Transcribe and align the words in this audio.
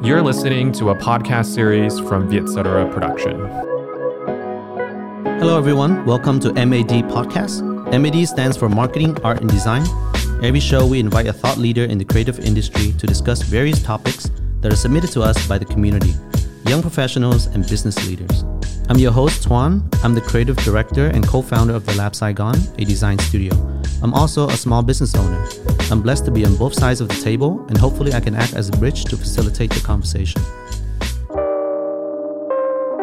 You're 0.00 0.22
listening 0.22 0.70
to 0.74 0.90
a 0.90 0.94
podcast 0.94 1.46
series 1.46 1.98
from 1.98 2.28
Vietcetera 2.28 2.88
Production. 2.92 3.36
Hello, 5.40 5.58
everyone. 5.58 6.06
Welcome 6.06 6.38
to 6.40 6.52
MAD 6.52 7.02
Podcast. 7.10 7.62
MAD 7.90 8.28
stands 8.28 8.56
for 8.56 8.68
Marketing, 8.68 9.20
Art, 9.24 9.40
and 9.40 9.50
Design. 9.50 9.84
Every 10.40 10.60
show, 10.60 10.86
we 10.86 11.00
invite 11.00 11.26
a 11.26 11.32
thought 11.32 11.58
leader 11.58 11.82
in 11.82 11.98
the 11.98 12.04
creative 12.04 12.38
industry 12.38 12.92
to 12.92 13.08
discuss 13.08 13.42
various 13.42 13.82
topics 13.82 14.30
that 14.60 14.72
are 14.72 14.76
submitted 14.76 15.10
to 15.12 15.22
us 15.22 15.48
by 15.48 15.58
the 15.58 15.64
community, 15.64 16.14
young 16.66 16.80
professionals, 16.80 17.46
and 17.46 17.68
business 17.68 18.06
leaders. 18.06 18.44
I'm 18.90 18.96
your 18.96 19.12
host, 19.12 19.42
Tuan. 19.42 19.86
I'm 20.02 20.14
the 20.14 20.22
creative 20.22 20.56
director 20.64 21.08
and 21.08 21.26
co 21.26 21.42
founder 21.42 21.74
of 21.74 21.84
The 21.84 21.92
Lab 21.96 22.14
Saigon, 22.14 22.56
a 22.78 22.84
design 22.86 23.18
studio. 23.18 23.52
I'm 24.02 24.14
also 24.14 24.48
a 24.48 24.56
small 24.56 24.82
business 24.82 25.14
owner. 25.14 25.46
I'm 25.90 26.00
blessed 26.00 26.24
to 26.24 26.30
be 26.30 26.46
on 26.46 26.56
both 26.56 26.72
sides 26.72 27.02
of 27.02 27.08
the 27.08 27.22
table, 27.22 27.66
and 27.68 27.76
hopefully, 27.76 28.14
I 28.14 28.20
can 28.20 28.34
act 28.34 28.54
as 28.54 28.70
a 28.70 28.72
bridge 28.72 29.04
to 29.04 29.16
facilitate 29.18 29.72
the 29.72 29.80
conversation. 29.80 30.40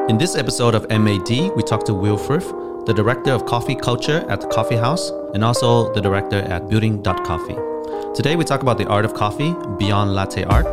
In 0.09 0.17
this 0.17 0.35
episode 0.35 0.73
of 0.73 0.89
MAD, 0.89 1.55
we 1.55 1.61
talk 1.61 1.83
to 1.85 1.93
Will 1.93 2.17
Frith, 2.17 2.51
the 2.87 2.93
director 2.95 3.31
of 3.31 3.45
coffee 3.45 3.75
culture 3.75 4.25
at 4.27 4.41
the 4.41 4.47
Coffee 4.47 4.77
House, 4.77 5.11
and 5.35 5.43
also 5.43 5.93
the 5.93 6.01
director 6.01 6.39
at 6.39 6.67
Building.coffee. 6.67 7.57
Today, 8.15 8.35
we 8.35 8.43
talk 8.43 8.63
about 8.63 8.79
the 8.79 8.87
art 8.87 9.05
of 9.05 9.13
coffee 9.13 9.53
beyond 9.77 10.15
latte 10.15 10.45
art, 10.45 10.65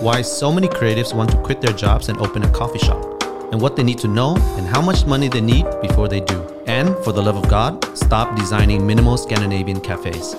why 0.00 0.22
so 0.22 0.52
many 0.52 0.68
creatives 0.68 1.12
want 1.12 1.28
to 1.32 1.36
quit 1.38 1.60
their 1.60 1.72
jobs 1.72 2.08
and 2.08 2.16
open 2.20 2.44
a 2.44 2.50
coffee 2.52 2.78
shop, 2.78 3.09
and 3.50 3.60
what 3.60 3.76
they 3.76 3.82
need 3.82 3.98
to 3.98 4.08
know 4.08 4.36
and 4.56 4.66
how 4.66 4.80
much 4.80 5.06
money 5.06 5.28
they 5.28 5.40
need 5.40 5.66
before 5.82 6.08
they 6.08 6.20
do. 6.20 6.40
And 6.66 6.96
for 7.04 7.12
the 7.12 7.20
love 7.20 7.36
of 7.36 7.48
God, 7.48 7.84
stop 7.96 8.36
designing 8.36 8.86
minimal 8.86 9.16
Scandinavian 9.16 9.80
cafes. 9.80 10.34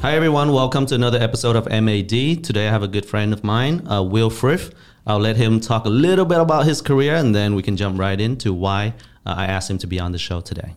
Hi, 0.00 0.14
everyone. 0.14 0.52
Welcome 0.52 0.86
to 0.86 0.94
another 0.94 1.18
episode 1.20 1.56
of 1.56 1.66
MAD. 1.66 2.42
Today, 2.42 2.68
I 2.68 2.70
have 2.70 2.82
a 2.82 2.88
good 2.88 3.04
friend 3.04 3.34
of 3.34 3.44
mine, 3.44 3.86
uh, 3.86 4.02
Will 4.02 4.30
Frith. 4.30 4.74
I'll 5.06 5.18
let 5.18 5.36
him 5.36 5.60
talk 5.60 5.84
a 5.84 5.90
little 5.90 6.24
bit 6.24 6.40
about 6.40 6.64
his 6.64 6.80
career 6.80 7.16
and 7.16 7.34
then 7.34 7.54
we 7.54 7.62
can 7.62 7.76
jump 7.76 7.98
right 7.98 8.18
into 8.18 8.54
why 8.54 8.94
uh, 9.26 9.34
I 9.36 9.44
asked 9.46 9.70
him 9.70 9.78
to 9.78 9.86
be 9.86 10.00
on 10.00 10.12
the 10.12 10.18
show 10.18 10.40
today. 10.40 10.74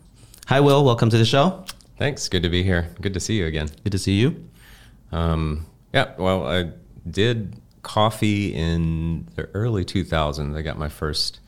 Hi, 0.48 0.60
Will. 0.60 0.84
Welcome 0.84 1.08
to 1.08 1.16
the 1.16 1.24
show. 1.24 1.64
Thanks. 1.96 2.28
Good 2.28 2.42
to 2.42 2.50
be 2.50 2.62
here. 2.62 2.90
Good 3.00 3.14
to 3.14 3.20
see 3.20 3.38
you 3.38 3.46
again. 3.46 3.70
Good 3.82 3.92
to 3.92 3.98
see 3.98 4.14
you. 4.14 4.44
Um, 5.10 5.66
yeah. 5.94 6.12
Well, 6.18 6.46
I 6.46 6.72
did 7.08 7.60
coffee 7.82 8.52
in 8.52 9.28
the 9.36 9.44
early 9.54 9.84
2000s. 9.84 10.56
I 10.56 10.62
got 10.62 10.76
my 10.76 10.88
first 10.88 11.40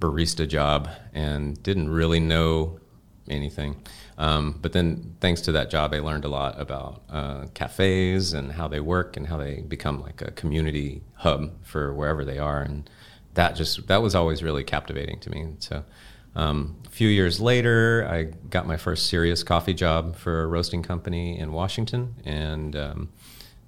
barista 0.00 0.46
job 0.46 0.90
and 1.14 1.60
didn't 1.62 1.88
really 1.88 2.20
know 2.20 2.78
anything. 3.28 3.76
Um, 4.18 4.58
but 4.60 4.72
then, 4.72 5.16
thanks 5.20 5.40
to 5.42 5.52
that 5.52 5.70
job, 5.70 5.94
I 5.94 6.00
learned 6.00 6.24
a 6.24 6.28
lot 6.28 6.60
about 6.60 7.02
uh, 7.08 7.46
cafes 7.54 8.32
and 8.32 8.52
how 8.52 8.68
they 8.68 8.80
work 8.80 9.16
and 9.16 9.26
how 9.26 9.38
they 9.38 9.62
become 9.62 10.02
like 10.02 10.20
a 10.20 10.30
community 10.32 11.02
hub 11.14 11.52
for 11.64 11.94
wherever 11.94 12.24
they 12.24 12.38
are. 12.38 12.60
And 12.60 12.88
that 13.34 13.56
just 13.56 13.86
that 13.88 14.02
was 14.02 14.14
always 14.14 14.42
really 14.42 14.64
captivating 14.64 15.18
to 15.20 15.30
me. 15.30 15.54
So, 15.58 15.84
um, 16.36 16.76
a 16.86 16.90
few 16.90 17.08
years 17.08 17.40
later, 17.40 18.06
I 18.08 18.24
got 18.50 18.66
my 18.66 18.76
first 18.76 19.06
serious 19.06 19.42
coffee 19.42 19.74
job 19.74 20.16
for 20.16 20.42
a 20.42 20.46
roasting 20.46 20.82
company 20.82 21.38
in 21.38 21.52
Washington, 21.52 22.14
and 22.24 22.76
um, 22.76 23.08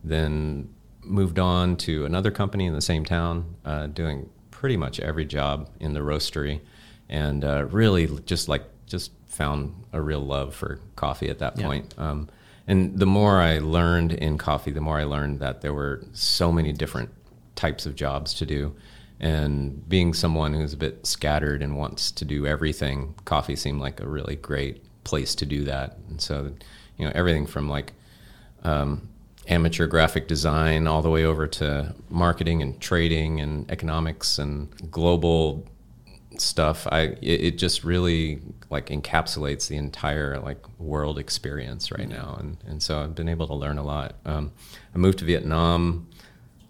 then 0.06 0.72
moved 1.02 1.38
on 1.38 1.76
to 1.76 2.04
another 2.04 2.30
company 2.30 2.66
in 2.66 2.74
the 2.74 2.80
same 2.80 3.04
town, 3.04 3.56
uh, 3.64 3.86
doing 3.86 4.28
pretty 4.50 4.76
much 4.76 4.98
every 5.00 5.24
job 5.24 5.68
in 5.80 5.92
the 5.92 6.00
roastery, 6.00 6.60
and 7.08 7.44
uh, 7.44 7.64
really 7.66 8.06
just 8.24 8.48
like 8.48 8.64
just 8.86 9.12
found 9.26 9.84
a 9.92 10.00
real 10.00 10.20
love 10.20 10.54
for 10.54 10.80
coffee 10.94 11.28
at 11.28 11.38
that 11.40 11.56
point. 11.56 11.94
Um, 11.98 12.28
and 12.66 12.98
the 12.98 13.06
more 13.06 13.40
I 13.40 13.58
learned 13.58 14.12
in 14.12 14.38
coffee, 14.38 14.70
the 14.70 14.80
more 14.80 14.98
I 14.98 15.04
learned 15.04 15.40
that 15.40 15.60
there 15.60 15.74
were 15.74 16.02
so 16.12 16.50
many 16.50 16.72
different 16.72 17.10
types 17.54 17.86
of 17.86 17.94
jobs 17.94 18.34
to 18.34 18.46
do. 18.46 18.74
And 19.18 19.88
being 19.88 20.14
someone 20.14 20.52
who's 20.52 20.72
a 20.72 20.76
bit 20.76 21.06
scattered 21.06 21.62
and 21.62 21.76
wants 21.76 22.10
to 22.12 22.24
do 22.24 22.46
everything, 22.46 23.14
coffee 23.24 23.56
seemed 23.56 23.80
like 23.80 24.00
a 24.00 24.08
really 24.08 24.36
great 24.36 24.82
place 25.04 25.34
to 25.36 25.46
do 25.46 25.64
that. 25.64 25.96
And 26.08 26.20
so, 26.20 26.52
you 26.96 27.04
know, 27.04 27.12
everything 27.14 27.46
from 27.46 27.68
like 27.68 27.92
um, 28.64 29.08
amateur 29.48 29.86
graphic 29.86 30.26
design 30.26 30.86
all 30.86 31.02
the 31.02 31.10
way 31.10 31.24
over 31.24 31.46
to 31.46 31.94
marketing 32.08 32.62
and 32.62 32.80
trading 32.80 33.40
and 33.40 33.70
economics 33.70 34.38
and 34.38 34.90
global 34.90 35.66
stuff. 36.36 36.86
I 36.90 37.00
it, 37.22 37.40
it, 37.44 37.58
just 37.58 37.84
really 37.84 38.42
like 38.70 38.86
encapsulates 38.86 39.68
the 39.68 39.76
entire 39.76 40.38
like 40.40 40.58
world 40.78 41.18
experience 41.18 41.90
right 41.92 42.08
now. 42.08 42.36
And 42.38 42.58
and 42.66 42.82
so 42.82 43.00
i've 43.00 43.14
been 43.14 43.28
able 43.28 43.46
to 43.46 43.54
learn 43.54 43.78
a 43.78 43.84
lot. 43.84 44.16
Um, 44.24 44.52
i 44.94 44.98
moved 44.98 45.18
to 45.18 45.24
vietnam 45.24 46.08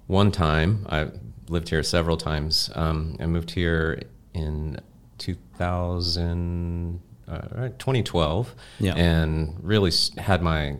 one 0.07 0.31
time. 0.31 0.87
I 0.89 1.09
lived 1.49 1.69
here 1.69 1.83
several 1.83 2.17
times. 2.17 2.71
Um, 2.75 3.17
i 3.21 3.27
moved 3.27 3.51
here 3.51 4.03
in 4.35 4.79
2000 5.19 7.01
uh, 7.29 7.69
2012 7.79 8.55
yeah. 8.79 8.95
and 8.95 9.57
really 9.61 9.91
had 10.19 10.43
my 10.43 10.77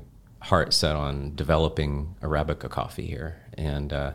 heart 0.47 0.73
set 0.73 0.97
on 0.97 1.35
developing 1.35 2.15
arabica 2.23 2.69
coffee 2.69 3.07
here 3.07 3.41
and 3.57 3.93
uh, 3.93 4.13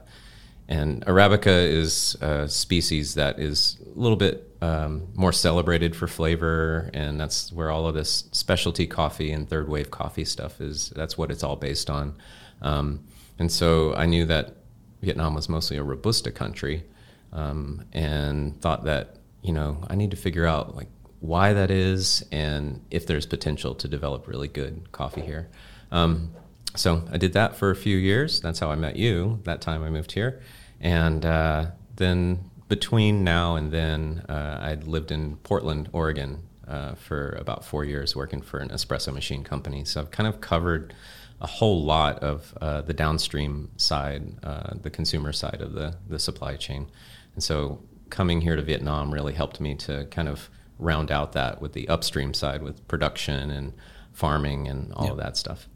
and 0.71 1.05
Arabica 1.05 1.67
is 1.67 2.15
a 2.21 2.47
species 2.47 3.15
that 3.15 3.39
is 3.39 3.77
a 3.93 3.99
little 3.99 4.15
bit 4.15 4.55
um, 4.61 5.09
more 5.15 5.33
celebrated 5.33 5.97
for 5.97 6.07
flavor, 6.07 6.89
and 6.93 7.19
that's 7.19 7.51
where 7.51 7.69
all 7.69 7.87
of 7.87 7.93
this 7.93 8.23
specialty 8.31 8.87
coffee 8.87 9.33
and 9.33 9.49
third 9.49 9.67
wave 9.67 9.91
coffee 9.91 10.23
stuff 10.23 10.61
is. 10.61 10.91
That's 10.95 11.17
what 11.17 11.29
it's 11.29 11.43
all 11.43 11.57
based 11.57 11.89
on. 11.89 12.15
Um, 12.61 13.03
and 13.37 13.51
so 13.51 13.93
I 13.95 14.05
knew 14.05 14.23
that 14.27 14.55
Vietnam 15.01 15.33
was 15.33 15.49
mostly 15.49 15.75
a 15.75 15.83
robusta 15.83 16.31
country, 16.31 16.85
um, 17.33 17.83
and 17.91 18.61
thought 18.61 18.85
that 18.85 19.17
you 19.41 19.51
know 19.51 19.83
I 19.89 19.95
need 19.95 20.11
to 20.11 20.17
figure 20.17 20.45
out 20.45 20.73
like 20.73 20.87
why 21.19 21.51
that 21.51 21.69
is 21.69 22.25
and 22.31 22.81
if 22.89 23.05
there's 23.05 23.25
potential 23.25 23.75
to 23.75 23.89
develop 23.89 24.25
really 24.25 24.47
good 24.47 24.89
coffee 24.93 25.21
here. 25.21 25.49
Um, 25.91 26.33
so 26.75 27.03
I 27.11 27.17
did 27.17 27.33
that 27.33 27.55
for 27.55 27.69
a 27.69 27.75
few 27.75 27.97
years. 27.97 28.39
That's 28.39 28.59
how 28.59 28.71
I 28.71 28.75
met 28.75 28.95
you. 28.95 29.41
That 29.43 29.61
time 29.61 29.83
I 29.83 29.89
moved 29.89 30.13
here, 30.13 30.41
and 30.79 31.25
uh, 31.25 31.71
then 31.95 32.49
between 32.69 33.23
now 33.23 33.55
and 33.55 33.71
then, 33.71 34.23
uh, 34.29 34.59
I'd 34.61 34.85
lived 34.85 35.11
in 35.11 35.35
Portland, 35.37 35.89
Oregon, 35.91 36.43
uh, 36.67 36.95
for 36.95 37.31
about 37.31 37.65
four 37.65 37.83
years, 37.83 38.15
working 38.15 38.41
for 38.41 38.59
an 38.59 38.69
espresso 38.69 39.13
machine 39.13 39.43
company. 39.43 39.83
So 39.83 39.99
I've 39.99 40.11
kind 40.11 40.27
of 40.27 40.39
covered 40.39 40.93
a 41.41 41.47
whole 41.47 41.83
lot 41.83 42.19
of 42.19 42.57
uh, 42.61 42.81
the 42.81 42.93
downstream 42.93 43.71
side, 43.75 44.23
uh, 44.43 44.75
the 44.81 44.89
consumer 44.89 45.33
side 45.33 45.61
of 45.61 45.73
the 45.73 45.95
the 46.07 46.19
supply 46.19 46.55
chain, 46.55 46.87
and 47.35 47.43
so 47.43 47.81
coming 48.09 48.41
here 48.41 48.55
to 48.55 48.61
Vietnam 48.61 49.13
really 49.13 49.33
helped 49.33 49.59
me 49.59 49.75
to 49.75 50.05
kind 50.11 50.29
of 50.29 50.49
round 50.77 51.11
out 51.11 51.33
that 51.33 51.61
with 51.61 51.73
the 51.73 51.87
upstream 51.89 52.33
side 52.33 52.61
with 52.61 52.87
production 52.87 53.49
and 53.49 53.73
farming 54.13 54.67
and 54.67 54.91
all 54.93 55.05
yep. 55.05 55.13
of 55.13 55.17
that 55.17 55.37
stuff. 55.37 55.67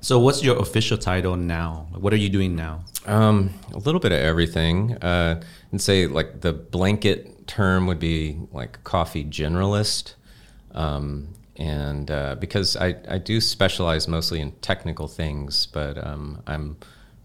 So, 0.00 0.18
what's 0.20 0.44
your 0.44 0.58
official 0.58 0.96
title 0.96 1.36
now? 1.36 1.88
What 1.92 2.12
are 2.12 2.16
you 2.16 2.28
doing 2.28 2.54
now? 2.54 2.84
Um, 3.06 3.54
a 3.72 3.78
little 3.78 4.00
bit 4.00 4.12
of 4.12 4.18
everything. 4.18 4.96
Uh, 4.96 5.42
and 5.72 5.80
say 5.80 6.06
like 6.06 6.40
the 6.40 6.52
blanket 6.52 7.46
term 7.48 7.86
would 7.86 7.98
be 7.98 8.38
like 8.52 8.82
coffee 8.84 9.24
generalist. 9.24 10.14
Um, 10.72 11.34
and 11.56 12.10
uh, 12.10 12.36
because 12.36 12.76
I, 12.76 12.96
I 13.08 13.18
do 13.18 13.40
specialize 13.40 14.06
mostly 14.06 14.40
in 14.40 14.52
technical 14.60 15.08
things, 15.08 15.66
but 15.66 15.98
um, 16.04 16.42
I'm 16.46 16.76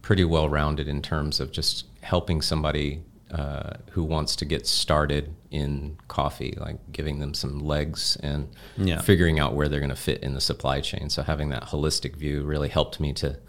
pretty 0.02 0.24
well 0.24 0.50
rounded 0.50 0.88
in 0.88 1.02
terms 1.02 1.40
of 1.40 1.52
just 1.52 1.86
helping 2.02 2.42
somebody 2.42 3.04
uh, 3.34 3.78
who 3.92 4.04
wants 4.04 4.36
to 4.36 4.46
get 4.46 4.68
started 4.68 5.34
in 5.50 5.98
coffee, 6.08 6.56
like 6.58 6.78
giving 6.92 7.18
them 7.18 7.34
some 7.34 7.60
legs 7.60 8.16
and 8.22 8.48
yeah. 8.78 9.02
figuring 9.02 9.40
out 9.40 9.56
where 9.56 9.68
they're 9.68 9.80
going 9.80 9.90
to 9.90 9.96
fit 9.96 10.22
in 10.22 10.36
the 10.36 10.42
supply 10.42 10.82
chain. 10.82 11.10
So 11.10 11.24
having 11.24 11.50
that 11.50 11.64
holistic 11.64 12.16
view 12.16 12.44
really 12.44 12.70
helped 12.70 13.00
me 13.00 13.12
to 13.14 13.40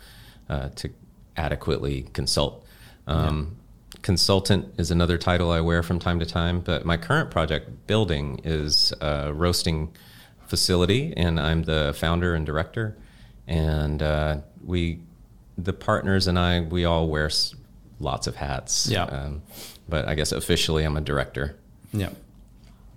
uh, 0.49 0.69
to 0.77 0.91
adequately 1.37 2.03
consult. 2.15 2.65
Um, 3.07 3.57
yeah. 3.93 4.01
Consultant 4.03 4.75
is 4.79 4.91
another 4.91 5.19
title 5.19 5.51
I 5.51 5.61
wear 5.61 5.83
from 5.83 5.99
time 5.99 6.19
to 6.21 6.27
time, 6.27 6.61
but 6.61 6.85
my 6.85 6.97
current 6.97 7.31
project, 7.31 7.87
Building, 7.87 8.41
is 8.45 8.93
a 9.01 9.33
roasting 9.33 9.95
facility, 10.47 11.15
and 11.17 11.41
I'm 11.41 11.63
the 11.63 11.95
founder 11.97 12.35
and 12.35 12.45
director. 12.45 12.97
And 13.47 14.03
uh, 14.03 14.39
we, 14.63 15.01
the 15.57 15.73
partners 15.73 16.27
and 16.27 16.39
I, 16.39 16.61
we 16.61 16.85
all 16.85 17.09
wear 17.09 17.31
lots 17.99 18.27
of 18.27 18.37
hats. 18.37 18.87
Yeah. 18.87 19.05
Um, 19.05 19.43
but 19.89 20.09
I 20.09 20.15
guess 20.15 20.33
officially 20.33 20.85
I'm 20.85 20.97
a 20.97 21.01
director. 21.01 21.57
Yeah. 21.93 22.11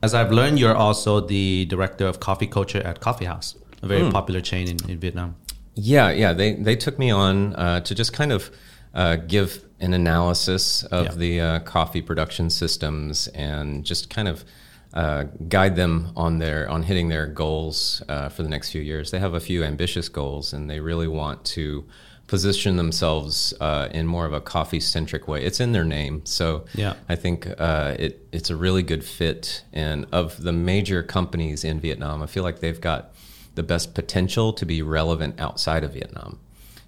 As 0.01 0.13
I've 0.13 0.31
learned, 0.31 0.60
you're 0.60 0.75
also 0.75 1.19
the 1.19 1.66
director 1.66 2.06
of 2.06 2.19
coffee 2.19 2.48
culture 2.48 2.80
at 2.80 3.00
Coffee 3.00 3.25
House, 3.25 3.56
a 3.81 3.88
very 3.88 4.01
mm. 4.01 4.12
popular 4.12 4.42
chain 4.42 4.68
in, 4.68 4.89
in, 4.89 5.00
Vietnam. 5.00 5.36
Yeah, 5.74 6.12
yeah. 6.12 6.34
They 6.34 6.54
they 6.54 6.75
took 6.75 7.00
me 7.00 7.10
on 7.10 7.56
uh, 7.56 7.81
to 7.81 7.95
just 7.95 8.13
kind 8.13 8.31
of 8.31 8.51
uh, 8.94 9.16
give 9.16 9.63
an 9.80 9.94
analysis 9.94 10.84
of 10.84 11.06
yeah. 11.06 11.12
the 11.13 11.42
uh, 11.42 11.60
coffee 11.60 12.01
production 12.01 12.50
systems 12.50 13.28
and 13.30 13.83
just 13.83 14.10
kind 14.10 14.28
of 14.28 14.45
uh, 14.94 15.25
guide 15.48 15.75
them 15.75 16.12
on 16.16 16.40
their 16.40 16.69
on 16.69 16.83
hitting 16.83 17.10
their 17.10 17.28
goals 17.28 18.01
uh, 18.07 18.30
for 18.30 18.44
the 18.44 18.50
next 18.50 18.72
few 18.72 18.81
years. 18.81 19.12
They 19.12 19.19
have 19.19 19.33
a 19.33 19.40
few 19.40 19.63
ambitious 19.63 20.10
goals, 20.10 20.54
and 20.54 20.69
they 20.69 20.80
really 20.80 21.07
want 21.07 21.44
to 21.45 21.86
position 22.28 22.76
themselves 22.76 23.54
uh, 23.62 23.88
in 23.92 24.06
more 24.06 24.26
of 24.26 24.34
a 24.34 24.42
coffee 24.42 24.82
centric 24.82 25.28
way. 25.28 25.44
It's 25.44 25.60
in 25.60 25.72
their 25.72 25.86
name, 25.86 26.26
so 26.26 26.66
Yeah. 26.76 26.96
I 27.10 27.16
think 27.16 27.48
uh, 27.58 27.96
it 27.98 28.28
it's 28.32 28.50
a 28.50 28.56
really 28.56 28.84
good 28.84 29.04
fit. 29.04 29.64
And 29.74 30.06
of 30.12 30.44
the 30.44 30.52
major 30.52 31.04
companies 31.04 31.64
in 31.64 31.80
Vietnam, 31.80 32.22
I 32.22 32.28
feel 32.28 32.44
like 32.44 32.60
they've 32.60 32.82
got 32.82 33.14
the 33.56 33.64
best 33.64 33.96
potential 33.96 34.54
to 34.54 34.66
be 34.66 34.82
relevant 34.82 35.40
outside 35.40 35.84
of 35.84 35.94
Vietnam, 35.94 36.40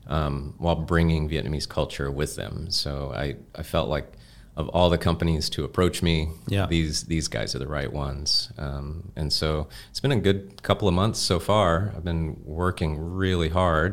um, 0.07 0.53
while 0.57 0.75
bringing 0.75 1.29
Vietnamese 1.29 1.67
culture 1.67 2.11
with 2.11 2.35
them. 2.35 2.69
So 2.69 3.11
I 3.15 3.35
I 3.55 3.63
felt 3.63 3.89
like 3.89 4.11
of 4.59 4.67
all 4.69 4.89
the 4.89 4.97
companies 4.97 5.49
to 5.51 5.63
approach 5.63 6.03
me, 6.03 6.27
Yeah. 6.47 6.67
these 6.67 7.03
these 7.13 7.27
guys 7.29 7.55
are 7.55 7.59
the 7.59 7.67
right 7.79 7.91
ones. 7.91 8.51
Um, 8.57 9.11
and 9.15 9.31
so 9.31 9.67
it's 9.89 10.01
been 10.01 10.11
a 10.11 10.19
good 10.19 10.61
couple 10.63 10.87
of 10.87 10.93
months 10.93 11.19
so 11.19 11.39
far. 11.39 11.93
I've 11.95 12.03
been 12.03 12.37
working 12.43 12.91
really 13.23 13.49
hard, 13.49 13.91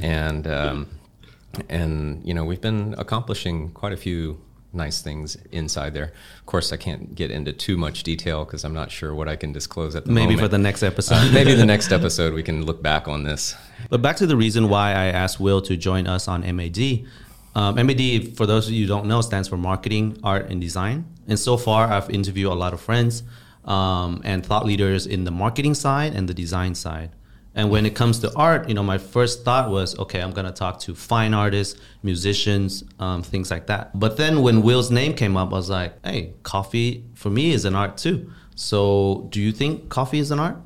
and 0.00 0.46
um, 0.46 0.86
and 1.68 2.22
you 2.24 2.34
know 2.34 2.44
we've 2.44 2.60
been 2.60 2.94
accomplishing 2.98 3.70
quite 3.72 3.92
a 3.92 3.96
few 3.96 4.40
nice 4.72 5.00
things 5.02 5.36
inside 5.52 5.94
there. 5.94 6.12
Of 6.40 6.46
course, 6.46 6.72
I 6.72 6.76
can't 6.76 7.14
get 7.14 7.30
into 7.30 7.52
too 7.52 7.76
much 7.76 8.02
detail 8.02 8.44
because 8.44 8.64
I'm 8.64 8.74
not 8.74 8.90
sure 8.90 9.14
what 9.14 9.28
I 9.28 9.36
can 9.36 9.52
disclose 9.52 9.94
at 9.94 10.04
the 10.04 10.10
moment. 10.10 10.24
Maybe 10.26 10.36
moment. 10.36 10.50
for 10.52 10.56
the 10.56 10.62
next 10.62 10.82
episode. 10.82 11.14
Uh, 11.14 11.32
maybe 11.32 11.54
the 11.54 11.66
next 11.66 11.92
episode 11.98 12.34
we 12.34 12.42
can 12.42 12.64
look 12.66 12.82
back 12.82 13.06
on 13.08 13.22
this. 13.22 13.54
But 13.90 14.02
back 14.02 14.16
to 14.16 14.26
the 14.26 14.36
reason 14.36 14.68
why 14.68 14.90
I 14.90 15.06
asked 15.06 15.38
Will 15.38 15.60
to 15.62 15.76
join 15.76 16.06
us 16.06 16.26
on 16.28 16.40
MAD. 16.56 17.04
Um, 17.54 17.74
MAD, 17.76 18.36
for 18.36 18.46
those 18.46 18.66
of 18.66 18.72
you 18.72 18.82
who 18.82 18.88
don't 18.88 19.06
know, 19.06 19.20
stands 19.20 19.48
for 19.48 19.56
Marketing, 19.56 20.18
Art, 20.24 20.50
and 20.50 20.60
Design. 20.60 21.04
And 21.28 21.38
so 21.38 21.56
far, 21.56 21.86
I've 21.86 22.10
interviewed 22.10 22.50
a 22.50 22.54
lot 22.54 22.72
of 22.72 22.80
friends 22.80 23.22
um, 23.64 24.20
and 24.24 24.44
thought 24.44 24.66
leaders 24.66 25.06
in 25.06 25.24
the 25.24 25.30
marketing 25.30 25.74
side 25.74 26.14
and 26.14 26.28
the 26.28 26.34
design 26.34 26.74
side. 26.74 27.10
And 27.54 27.70
when 27.70 27.86
it 27.86 27.94
comes 27.94 28.18
to 28.18 28.34
art, 28.34 28.68
you 28.68 28.74
know, 28.74 28.82
my 28.82 28.98
first 28.98 29.44
thought 29.44 29.70
was, 29.70 29.96
okay, 29.98 30.20
I'm 30.20 30.32
gonna 30.32 30.50
talk 30.50 30.80
to 30.80 30.94
fine 30.94 31.32
artists, 31.32 31.80
musicians, 32.02 32.82
um, 32.98 33.22
things 33.22 33.50
like 33.50 33.68
that. 33.68 33.96
But 33.98 34.16
then 34.16 34.42
when 34.42 34.62
Will's 34.62 34.90
name 34.90 35.14
came 35.14 35.36
up, 35.36 35.52
I 35.52 35.56
was 35.56 35.70
like, 35.70 35.94
hey, 36.04 36.32
coffee 36.42 37.04
for 37.14 37.30
me 37.30 37.52
is 37.52 37.64
an 37.64 37.76
art 37.76 37.96
too. 37.96 38.32
So, 38.56 39.28
do 39.30 39.40
you 39.40 39.52
think 39.52 39.88
coffee 39.88 40.18
is 40.18 40.32
an 40.32 40.40
art? 40.40 40.56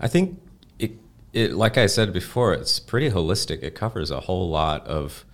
I 0.00 0.08
think 0.08 0.40
it, 0.80 0.92
it, 1.32 1.52
like 1.52 1.78
I 1.78 1.86
said 1.86 2.12
before, 2.12 2.52
it's 2.52 2.80
pretty 2.80 3.10
holistic. 3.10 3.62
It 3.62 3.76
covers 3.76 4.10
a 4.10 4.20
whole 4.20 4.48
lot 4.48 4.84
of 4.86 5.24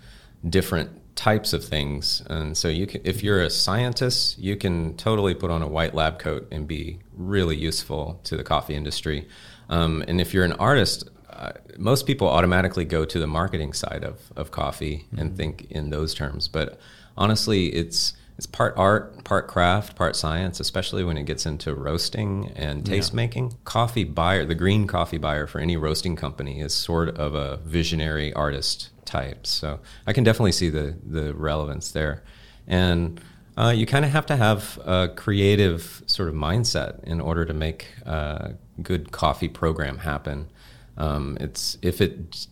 different 0.49 1.17
types 1.17 1.53
of 1.53 1.65
things, 1.65 2.23
and 2.29 2.57
so 2.57 2.69
you 2.69 2.87
can, 2.87 3.01
if 3.05 3.23
you're 3.23 3.43
a 3.43 3.51
scientist, 3.51 4.39
you 4.39 4.57
can 4.57 4.97
totally 4.97 5.35
put 5.35 5.51
on 5.51 5.63
a 5.63 5.69
white 5.69 5.95
lab 5.95 6.19
coat 6.19 6.49
and 6.51 6.67
be 6.67 6.99
really 7.15 7.57
useful 7.57 8.21
to 8.25 8.37
the 8.37 8.45
coffee 8.45 8.75
industry. 8.75 9.29
Um, 9.69 10.03
and 10.09 10.21
if 10.21 10.35
you're 10.35 10.45
an 10.45 10.55
artist, 10.55 11.09
uh, 11.31 11.53
most 11.79 12.07
people 12.07 12.29
automatically 12.29 12.85
go 12.85 13.05
to 13.05 13.19
the 13.19 13.27
marketing 13.27 13.73
side 13.73 14.05
of, 14.05 14.21
of 14.37 14.51
coffee 14.51 15.07
and 15.17 15.37
think 15.37 15.67
in 15.71 15.91
those 15.91 16.15
terms. 16.15 16.49
But 16.49 16.79
honestly, 17.17 17.67
it's 17.67 18.15
it's 18.39 18.47
part 18.47 18.75
art, 18.77 19.25
part 19.25 19.47
craft, 19.47 19.95
part 19.95 20.17
science, 20.17 20.59
especially 20.59 21.05
when 21.05 21.17
it 21.17 21.25
gets 21.25 21.47
into 21.47 21.75
roasting 21.75 22.51
and 22.57 22.85
taste 22.85 23.13
making. 23.15 23.57
Coffee 23.65 24.05
buyer, 24.05 24.45
the 24.45 24.55
green 24.55 24.87
coffee 24.87 25.19
buyer 25.19 25.47
for 25.47 25.61
any 25.61 25.77
roasting 25.77 26.17
company 26.17 26.61
is 26.61 26.73
sort 26.75 27.11
of 27.11 27.35
a 27.35 27.59
visionary 27.59 28.33
artist 28.33 28.89
type. 29.05 29.47
So 29.47 29.81
I 30.07 30.13
can 30.13 30.25
definitely 30.25 30.53
see 30.53 30.69
the 30.69 30.97
the 31.05 31.35
relevance 31.35 31.91
there. 31.91 32.23
And 32.67 33.21
uh, 33.57 33.73
you 33.75 33.87
kind 33.87 34.05
of 34.05 34.11
have 34.13 34.27
to 34.27 34.37
have 34.37 34.79
a 34.85 35.09
creative 35.09 36.03
sort 36.07 36.29
of 36.29 36.35
mindset 36.35 37.03
in 37.05 37.21
order 37.21 37.45
to 37.45 37.53
make 37.53 37.89
a 38.07 38.55
good 38.83 39.13
coffee 39.13 39.49
program 39.49 39.99
happen. 39.99 40.49
Um, 40.97 41.37
it's 41.41 41.79
if 41.83 42.01
it's 42.01 42.49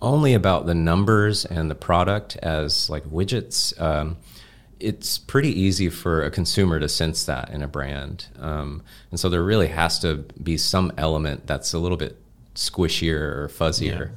only 0.00 0.34
about 0.34 0.66
the 0.66 0.74
numbers 0.74 1.44
and 1.44 1.70
the 1.70 1.74
product 1.74 2.36
as 2.38 2.90
like 2.90 3.04
widgets. 3.04 3.78
Um, 3.80 4.16
it's 4.80 5.18
pretty 5.18 5.48
easy 5.48 5.88
for 5.88 6.22
a 6.22 6.30
consumer 6.30 6.78
to 6.78 6.88
sense 6.88 7.24
that 7.24 7.48
in 7.50 7.62
a 7.62 7.68
brand, 7.68 8.26
um, 8.38 8.82
and 9.10 9.18
so 9.18 9.28
there 9.28 9.42
really 9.42 9.68
has 9.68 9.98
to 10.00 10.16
be 10.42 10.58
some 10.58 10.92
element 10.98 11.46
that's 11.46 11.72
a 11.72 11.78
little 11.78 11.96
bit 11.96 12.18
squishier 12.54 13.20
or 13.20 13.48
fuzzier. 13.48 14.10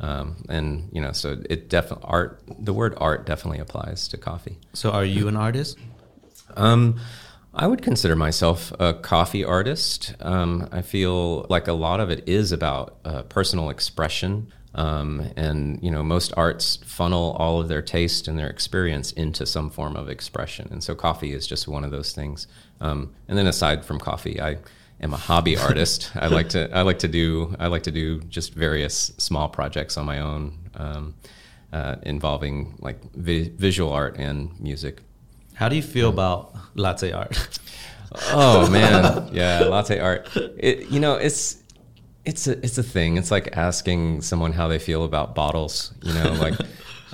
Um, 0.00 0.44
and 0.48 0.88
you 0.92 1.00
know, 1.00 1.12
so 1.12 1.36
it 1.48 1.68
definitely 1.68 2.06
art. 2.08 2.42
The 2.58 2.72
word 2.72 2.94
art 2.96 3.26
definitely 3.26 3.60
applies 3.60 4.08
to 4.08 4.16
coffee. 4.16 4.58
So, 4.72 4.90
are 4.90 5.04
you 5.04 5.28
an 5.28 5.36
artist? 5.36 5.78
Um, 6.56 6.98
I 7.52 7.66
would 7.66 7.82
consider 7.82 8.16
myself 8.16 8.72
a 8.78 8.94
coffee 8.94 9.44
artist. 9.44 10.14
Um, 10.20 10.68
I 10.72 10.82
feel 10.82 11.46
like 11.50 11.68
a 11.68 11.72
lot 11.72 12.00
of 12.00 12.10
it 12.10 12.28
is 12.28 12.52
about 12.52 12.96
uh, 13.04 13.22
personal 13.24 13.70
expression. 13.70 14.52
Um, 14.72 15.32
and 15.36 15.82
you 15.82 15.90
know, 15.90 16.02
most 16.02 16.32
arts 16.36 16.78
funnel 16.84 17.36
all 17.38 17.60
of 17.60 17.68
their 17.68 17.82
taste 17.82 18.28
and 18.28 18.38
their 18.38 18.48
experience 18.48 19.10
into 19.12 19.44
some 19.44 19.68
form 19.68 19.96
of 19.96 20.08
expression, 20.08 20.68
and 20.70 20.82
so 20.82 20.94
coffee 20.94 21.32
is 21.32 21.44
just 21.44 21.66
one 21.66 21.82
of 21.82 21.90
those 21.90 22.12
things. 22.12 22.46
Um, 22.80 23.12
and 23.26 23.36
then, 23.36 23.48
aside 23.48 23.84
from 23.84 23.98
coffee, 23.98 24.40
I 24.40 24.58
am 25.00 25.12
a 25.12 25.16
hobby 25.16 25.56
artist. 25.56 26.10
I 26.14 26.28
like 26.28 26.50
to 26.50 26.70
I 26.74 26.82
like 26.82 27.00
to 27.00 27.08
do 27.08 27.54
I 27.58 27.66
like 27.68 27.84
to 27.84 27.90
do 27.90 28.20
just 28.22 28.54
various 28.54 29.12
small 29.18 29.48
projects 29.48 29.96
on 29.96 30.04
my 30.06 30.20
own, 30.20 30.58
um, 30.74 31.14
uh, 31.72 31.96
involving 32.02 32.76
like 32.80 33.00
vi- 33.14 33.50
visual 33.56 33.92
art 33.92 34.16
and 34.18 34.58
music. 34.60 35.02
How 35.54 35.68
do 35.68 35.76
you 35.76 35.82
feel 35.82 36.08
about 36.08 36.54
latte 36.74 37.12
art? 37.12 37.60
Oh 38.32 38.68
man, 38.72 39.28
yeah, 39.32 39.60
latte 39.60 39.98
art. 39.98 40.28
It, 40.36 40.88
you 40.90 41.00
know, 41.00 41.14
it's 41.14 41.62
it's 42.24 42.46
a 42.46 42.58
it's 42.64 42.78
a 42.78 42.82
thing. 42.82 43.16
It's 43.16 43.30
like 43.30 43.56
asking 43.56 44.22
someone 44.22 44.52
how 44.52 44.68
they 44.68 44.78
feel 44.78 45.04
about 45.04 45.34
bottles. 45.34 45.92
You 46.02 46.14
know, 46.14 46.32
like 46.32 46.54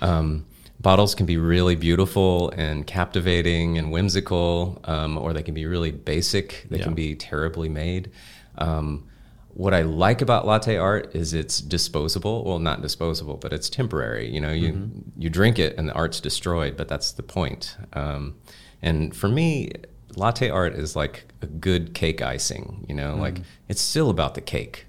um, 0.00 0.46
bottles 0.81 1.14
can 1.14 1.26
be 1.26 1.37
really 1.37 1.75
beautiful 1.75 2.50
and 2.50 2.87
captivating 2.87 3.78
and 3.78 3.90
whimsical, 3.90 4.81
um, 4.84 5.17
or 5.19 5.32
they 5.32 5.43
can 5.43 5.55
be 5.55 5.67
really 5.67 5.90
basic. 5.90 6.67
They 6.70 6.78
Yeah. 6.78 6.84
can 6.84 6.94
be 6.94 7.14
terribly 7.14 7.69
made. 7.69 8.11
Um, 8.58 9.05
what 9.55 9.73
I 9.73 9.82
like 9.82 10.20
about 10.20 10.46
latte 10.46 10.76
art 10.76 11.14
is 11.14 11.32
it's 11.32 11.61
disposable. 11.61 12.44
Well, 12.44 12.58
not 12.58 12.82
disposable, 12.82 13.38
but 13.38 13.55
it's 13.55 13.70
temporary. 13.70 14.31
You 14.31 14.40
know, 14.40 14.52
you 14.52 14.90
you 15.17 15.31
drink 15.31 15.58
it 15.58 15.75
and 15.78 15.88
the 15.88 15.94
art's 15.94 16.20
destroyed, 16.20 16.76
but 16.76 16.88
that's 16.88 17.12
the 17.12 17.22
point. 17.22 17.76
Um, 17.94 18.34
and 18.82 19.17
for 19.17 19.29
me, 19.29 19.70
latte 20.14 20.50
art 20.50 20.75
is 20.75 20.94
like 20.94 21.32
a 21.40 21.46
good 21.46 21.94
cake 21.94 22.20
icing. 22.20 22.84
You 22.87 22.94
know, 22.94 23.17
like 23.17 23.40
it's 23.69 23.81
still 23.81 24.11
about 24.11 24.34
the 24.34 24.43
cake, 24.43 24.87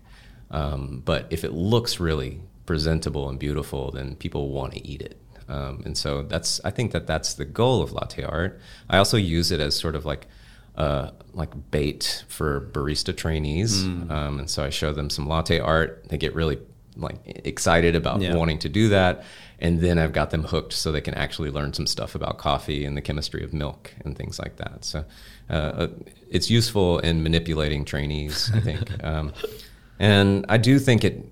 um, 0.51 1.01
but 1.05 1.27
if 1.29 1.45
it 1.45 1.53
looks 1.53 1.99
really 2.01 2.41
presentable 2.65 3.29
and 3.29 3.39
beautiful, 3.39 3.91
then 3.91 4.15
people 4.17 4.49
want 4.49 4.73
to 4.73 4.85
eat 4.85 5.01
it. 5.01 5.17
Um, 5.49 5.81
and 5.85 5.97
so 5.97 6.23
that's 6.23 6.59
I 6.65 6.71
think 6.71 6.91
that 6.91 7.07
that's 7.07 7.33
the 7.35 7.45
goal 7.45 7.81
of 7.81 7.91
latte 7.93 8.23
art. 8.23 8.59
I 8.89 8.97
also 8.97 9.17
use 9.17 9.51
it 9.51 9.59
as 9.59 9.75
sort 9.75 9.95
of 9.95 10.05
like 10.05 10.27
uh, 10.75 11.11
like 11.33 11.71
bait 11.71 12.23
for 12.27 12.69
barista 12.73 13.15
trainees, 13.15 13.83
um, 13.83 14.39
and 14.39 14.49
so 14.49 14.63
I 14.63 14.69
show 14.69 14.93
them 14.93 15.09
some 15.09 15.27
latte 15.27 15.59
art. 15.59 16.03
They 16.09 16.17
get 16.17 16.35
really 16.35 16.59
like 16.95 17.15
excited 17.25 17.95
about 17.95 18.21
Yeah. 18.21 18.35
wanting 18.35 18.59
to 18.59 18.69
do 18.69 18.89
that, 18.89 19.23
and 19.59 19.79
then 19.81 19.97
I've 19.99 20.13
got 20.13 20.29
them 20.31 20.43
hooked 20.43 20.73
so 20.73 20.91
they 20.91 21.01
can 21.01 21.13
actually 21.13 21.49
learn 21.51 21.73
some 21.73 21.87
stuff 21.87 22.13
about 22.15 22.37
coffee 22.37 22.85
and 22.85 22.97
the 22.97 23.01
chemistry 23.01 23.43
of 23.43 23.53
milk 23.53 23.93
and 24.03 24.17
things 24.17 24.37
like 24.39 24.57
that. 24.57 24.83
So 24.83 25.05
uh, 25.49 25.87
it's 26.29 26.49
useful 26.49 26.99
in 26.99 27.23
manipulating 27.23 27.85
trainees, 27.85 28.51
I 28.53 28.59
think, 28.59 29.03
um, 29.03 29.31
and 29.99 30.45
I 30.49 30.57
do 30.57 30.77
think 30.79 31.03
it 31.03 31.23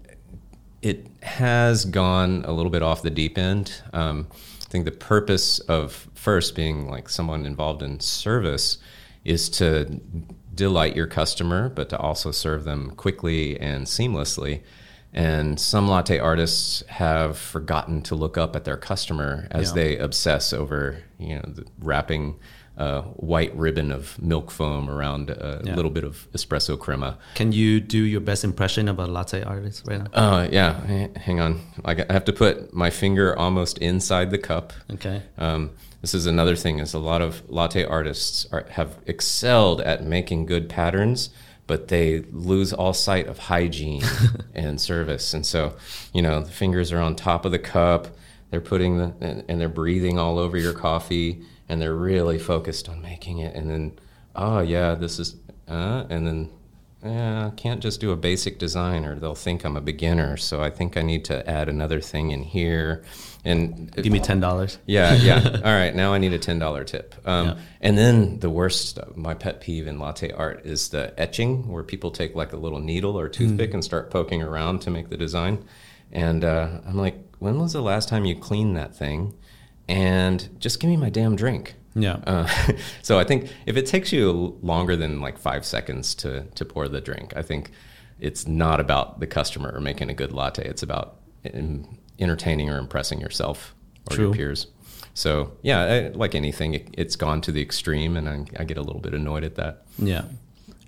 it 0.81 1.14
has 1.25 1.85
gone 1.85 2.43
a 2.47 2.51
little 2.51 2.69
bit 2.71 2.81
off 2.81 3.01
the 3.01 3.09
deep 3.09 3.37
end. 3.37 3.81
Um, 3.93 4.27
I 4.31 4.65
think 4.69 4.85
the 4.85 4.91
purpose 4.91 5.59
of 5.59 6.07
first 6.13 6.55
being 6.55 6.89
like 6.89 7.09
someone 7.09 7.45
involved 7.45 7.81
in 7.81 7.99
service 7.99 8.77
is 9.23 9.49
to 9.49 9.85
delight 10.53 10.95
your 10.95 11.07
customer, 11.07 11.69
but 11.69 11.89
to 11.89 11.97
also 11.97 12.31
serve 12.31 12.63
them 12.63 12.91
quickly 12.91 13.59
and 13.59 13.85
seamlessly. 13.85 14.61
And 15.13 15.59
some 15.59 15.87
latte 15.87 16.19
artists 16.19 16.83
have 16.87 17.37
forgotten 17.37 18.01
to 18.03 18.15
look 18.15 18.37
up 18.37 18.55
at 18.55 18.65
their 18.65 18.77
customer 18.77 19.47
as 19.49 19.69
Yeah. 19.69 19.75
they 19.75 19.97
obsess 19.97 20.51
over, 20.53 21.03
you 21.17 21.35
know, 21.35 21.45
the 21.47 21.65
wrapping 21.79 22.35
a 22.77 23.01
white 23.01 23.55
ribbon 23.55 23.91
of 23.91 24.21
milk 24.21 24.51
foam 24.51 24.89
around 24.89 25.29
a 25.29 25.61
Yeah. 25.63 25.75
little 25.75 25.91
bit 25.91 26.03
of 26.03 26.27
espresso 26.33 26.77
crema. 26.77 27.17
Can 27.35 27.51
you 27.51 27.79
do 27.79 27.97
your 27.99 28.19
best 28.21 28.43
impression 28.43 28.87
of 28.89 28.99
a 28.99 29.05
latte 29.07 29.41
artist 29.43 29.83
right 29.87 30.01
now? 30.03 30.09
Uh, 30.13 30.47
yeah, 30.51 31.07
hang 31.15 31.39
on. 31.39 31.61
I 31.85 31.95
have 32.09 32.25
to 32.25 32.33
put 32.33 32.73
my 32.73 32.89
finger 32.89 33.37
almost 33.37 33.77
inside 33.77 34.29
the 34.31 34.37
cup. 34.37 34.73
Okay. 34.91 35.21
Um, 35.37 35.71
this 36.01 36.13
is 36.13 36.25
another 36.25 36.55
thing: 36.55 36.79
is 36.79 36.93
a 36.93 36.99
lot 36.99 37.21
of 37.21 37.41
latte 37.49 37.83
artists 37.85 38.45
are, 38.51 38.65
have 38.71 38.97
excelled 39.07 39.81
at 39.81 40.03
making 40.03 40.45
good 40.45 40.67
patterns, 40.69 41.29
but 41.67 41.87
they 41.87 42.19
lose 42.31 42.73
all 42.73 42.93
sight 42.93 43.25
of 43.27 43.37
hygiene 43.39 44.03
and 44.53 44.79
service. 44.79 45.33
And 45.33 45.45
so, 45.45 45.73
you 46.13 46.21
know, 46.21 46.41
the 46.41 46.51
fingers 46.51 46.91
are 46.91 46.99
on 46.99 47.15
top 47.15 47.45
of 47.45 47.51
the 47.51 47.59
cup. 47.59 48.09
They're 48.51 48.61
putting 48.61 48.97
the 48.97 49.43
and 49.47 49.59
they're 49.59 49.67
breathing 49.69 50.19
all 50.19 50.37
over 50.37 50.57
your 50.57 50.73
coffee, 50.73 51.41
and 51.69 51.81
they're 51.81 51.95
really 51.95 52.39
focused 52.39 52.89
on 52.89 53.01
making 53.01 53.39
it. 53.39 53.55
And 53.55 53.69
then, 53.69 53.99
oh 54.35 54.59
yeah, 54.59 54.95
this 54.95 55.19
is 55.19 55.35
uh, 55.67 56.05
and 56.09 56.27
then 56.27 56.49
eh, 57.03 57.45
I 57.47 57.51
can't 57.55 57.81
just 57.81 57.99
do 57.99 58.11
a 58.11 58.15
basic 58.15 58.59
design 58.59 59.05
or 59.05 59.15
they'll 59.19 59.35
think 59.35 59.63
I'm 59.65 59.75
a 59.77 59.81
beginner. 59.81 60.37
So 60.37 60.61
I 60.61 60.69
think 60.69 60.97
I 60.97 61.01
need 61.01 61.25
to 61.25 61.47
add 61.49 61.69
another 61.69 62.01
thing 62.01 62.31
in 62.31 62.43
here. 62.43 63.03
And 63.43 63.91
Give 63.91 64.11
me 64.11 64.19
ten 64.19 64.39
dollars. 64.39 64.79
yeah, 64.87 65.13
yeah. 65.13 65.61
All 65.63 65.71
right, 65.71 65.93
now 65.95 66.13
I 66.13 66.17
need 66.17 66.33
a 66.33 66.39
ten 66.39 66.57
dollar 66.59 66.83
tip. 66.83 67.13
Um, 67.25 67.47
Yeah. 67.47 67.57
And 67.81 67.97
then 67.97 68.39
the 68.39 68.49
worst, 68.49 68.89
stuff, 68.89 69.15
my 69.15 69.35
pet 69.35 69.61
peeve 69.61 69.85
in 69.85 69.99
latte 69.99 70.31
art 70.31 70.65
is 70.65 70.89
the 70.89 71.13
etching, 71.19 71.67
where 71.67 71.83
people 71.83 72.09
take 72.09 72.33
like 72.35 72.53
a 72.53 72.57
little 72.57 72.79
needle 72.79 73.19
or 73.19 73.29
toothpick 73.29 73.73
and 73.73 73.83
start 73.83 74.09
poking 74.09 74.41
around 74.41 74.81
to 74.81 74.89
make 74.89 75.09
the 75.09 75.17
design. 75.17 75.63
And 76.11 76.43
uh, 76.43 76.79
I'm 76.87 76.97
like, 76.97 77.17
when 77.37 77.59
was 77.59 77.73
the 77.73 77.81
last 77.81 78.09
time 78.09 78.25
you 78.25 78.35
cleaned 78.35 78.77
that 78.77 78.95
thing? 78.95 79.35
And 79.87 80.47
just 80.59 80.79
give 80.79 80.89
me 80.89 80.97
my 80.97 81.09
damn 81.09 81.35
drink. 81.35 81.75
Yeah. 81.95 82.17
Uh, 82.25 82.47
so 83.01 83.19
I 83.19 83.23
think 83.23 83.49
if 83.65 83.77
it 83.77 83.85
takes 83.85 84.11
you 84.11 84.57
longer 84.61 84.95
than 84.95 85.21
like 85.21 85.37
five 85.37 85.65
seconds 85.65 86.13
to 86.15 86.43
to 86.55 86.65
pour 86.65 86.87
the 86.87 87.01
drink, 87.01 87.33
I 87.35 87.41
think 87.41 87.71
it's 88.19 88.47
not 88.47 88.79
about 88.79 89.19
the 89.19 89.27
customer 89.27 89.71
or 89.73 89.81
making 89.81 90.09
a 90.09 90.13
good 90.13 90.31
latte. 90.31 90.67
It's 90.67 90.83
about 90.83 91.19
en- 91.45 91.97
entertaining 92.19 92.69
or 92.69 92.77
impressing 92.77 93.19
yourself 93.19 93.75
or 94.09 94.15
True. 94.15 94.25
your 94.25 94.33
peers. 94.33 94.67
So 95.13 95.53
yeah, 95.61 95.81
I, 95.81 96.07
like 96.09 96.35
anything, 96.35 96.73
it, 96.73 96.89
it's 96.93 97.15
gone 97.15 97.41
to 97.41 97.51
the 97.51 97.61
extreme, 97.61 98.17
and 98.17 98.27
I, 98.27 98.45
I 98.59 98.63
get 98.65 98.77
a 98.77 98.81
little 98.81 99.01
bit 99.01 99.13
annoyed 99.13 99.43
at 99.45 99.55
that. 99.55 99.85
Yeah. 99.97 100.25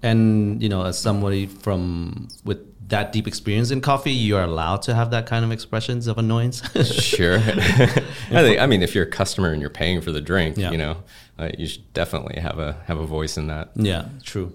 And 0.04 0.62
you 0.62 0.70
know, 0.70 0.84
as 0.84 1.00
somebody 1.00 1.46
from 1.46 2.28
with 2.44 2.60
that 2.90 3.12
deep 3.12 3.28
experience 3.28 3.70
in 3.72 3.82
coffee, 3.82 4.12
you 4.14 4.38
are 4.38 4.44
allowed 4.44 4.82
to 4.84 4.96
have 4.96 5.12
that 5.12 5.26
kind 5.26 5.44
of 5.44 5.52
expressions 5.52 6.08
of 6.08 6.18
annoyance. 6.18 6.62
Sure. 6.86 7.38
I 7.44 8.42
think. 8.46 8.60
I 8.60 8.66
mean, 8.66 8.82
if 8.82 8.96
you're 8.96 9.06
a 9.06 9.10
customer 9.10 9.52
and 9.52 9.62
you're 9.62 9.70
paying 9.70 10.02
for 10.02 10.12
the 10.12 10.22
drink, 10.22 10.58
Yeah. 10.58 10.72
you 10.72 10.78
know, 10.78 10.98
uh, 11.40 11.50
you 11.58 11.68
should 11.68 11.92
definitely 11.94 12.40
have 12.42 12.60
a 12.60 12.78
have 12.88 13.00
a 13.00 13.06
voice 13.06 13.38
in 13.38 13.48
that. 13.48 13.72
yeah, 13.76 14.06
true. 14.24 14.54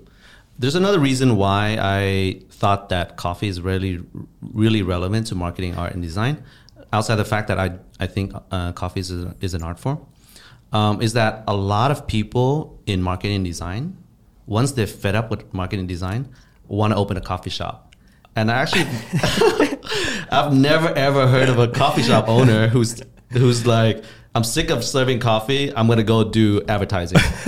There's 0.59 0.75
another 0.77 0.99
reason 1.01 1.37
why 1.37 1.79
I 1.81 2.41
thought 2.51 2.89
that 2.91 3.17
coffee 3.17 3.49
is 3.49 3.61
really, 3.61 4.01
really 4.43 4.83
relevant 4.83 5.27
to 5.29 5.35
marketing, 5.35 5.75
art, 5.77 5.93
and 5.95 6.03
design. 6.03 6.43
Outside 6.93 7.17
the 7.17 7.25
fact 7.25 7.49
that 7.49 7.59
I, 7.59 7.73
I 7.99 8.07
think 8.07 8.33
uh, 8.51 8.73
coffee 8.73 9.01
is, 9.01 9.11
a, 9.11 9.35
is 9.41 9.55
an 9.55 9.63
art 9.63 9.81
form, 9.81 10.05
um, 10.73 11.01
is 11.01 11.15
that 11.15 11.43
a 11.49 11.57
lot 11.57 11.91
of 11.91 12.07
people 12.07 12.79
in 12.87 13.03
marketing 13.03 13.37
and 13.37 13.45
design, 13.45 13.97
once 14.47 14.73
they're 14.73 14.87
fed 14.87 15.15
up 15.15 15.31
with 15.31 15.53
marketing 15.55 15.81
and 15.81 15.89
design, 15.89 16.29
want 16.69 16.93
to 16.93 16.97
open 16.99 17.17
a 17.17 17.21
coffee 17.23 17.51
shop. 17.51 17.92
And 18.35 18.51
I 18.51 18.55
actually, 18.63 18.87
I've 20.31 20.55
never 20.55 20.89
ever 20.89 21.27
heard 21.27 21.49
of 21.49 21.59
a 21.59 21.69
coffee 21.69 22.03
shop 22.03 22.29
owner 22.29 22.69
who's 22.69 23.03
who's 23.33 23.67
like, 23.67 24.03
I'm 24.35 24.45
sick 24.45 24.71
of 24.71 24.83
serving 24.85 25.21
coffee. 25.21 25.75
I'm 25.75 25.87
gonna 25.87 26.03
go 26.03 26.25
do 26.25 26.63
advertising. 26.69 27.19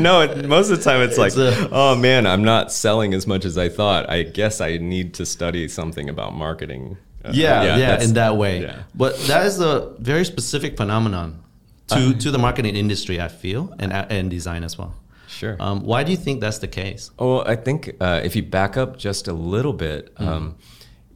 no, 0.00 0.20
it, 0.22 0.46
most 0.46 0.70
of 0.70 0.78
the 0.78 0.84
time 0.84 1.00
it's, 1.02 1.18
It's 1.18 1.36
like, 1.36 1.36
a- 1.36 1.68
oh 1.72 1.96
man, 1.96 2.26
I'm 2.26 2.44
not 2.44 2.72
selling 2.72 3.14
as 3.14 3.26
much 3.26 3.44
as 3.44 3.58
I 3.58 3.68
thought. 3.68 4.08
I 4.08 4.22
guess 4.22 4.60
I 4.60 4.76
need 4.78 5.14
to 5.14 5.26
study 5.26 5.66
something 5.68 6.08
about 6.08 6.34
marketing. 6.34 6.96
Uh, 7.24 7.32
yeah, 7.34 7.64
yeah, 7.64 7.76
that's- 7.78 8.08
in 8.08 8.14
that 8.14 8.36
way. 8.36 8.62
yeah. 8.62 8.82
But 8.94 9.18
that 9.26 9.46
is 9.46 9.58
a 9.60 9.92
very 9.98 10.24
specific 10.24 10.76
phenomenon 10.76 11.42
to 11.88 12.14
to 12.14 12.30
the 12.30 12.38
marketing 12.38 12.76
industry. 12.76 13.20
I 13.20 13.28
feel 13.28 13.74
and 13.78 13.92
and 13.92 14.30
design 14.30 14.62
as 14.64 14.78
well. 14.78 14.94
Sure. 15.34 15.56
Um, 15.60 15.80
why 15.84 16.04
do 16.04 16.10
you 16.10 16.16
think 16.16 16.40
that's 16.40 16.58
the 16.58 16.68
case? 16.68 17.10
Oh, 17.18 17.40
I 17.40 17.56
think 17.56 17.94
uh, 18.00 18.20
if 18.24 18.36
you 18.36 18.42
back 18.42 18.76
up 18.76 18.96
just 18.96 19.28
a 19.28 19.32
little 19.32 19.72
bit, 19.72 20.14
Mm-hmm. 20.14 20.28
um, 20.28 20.56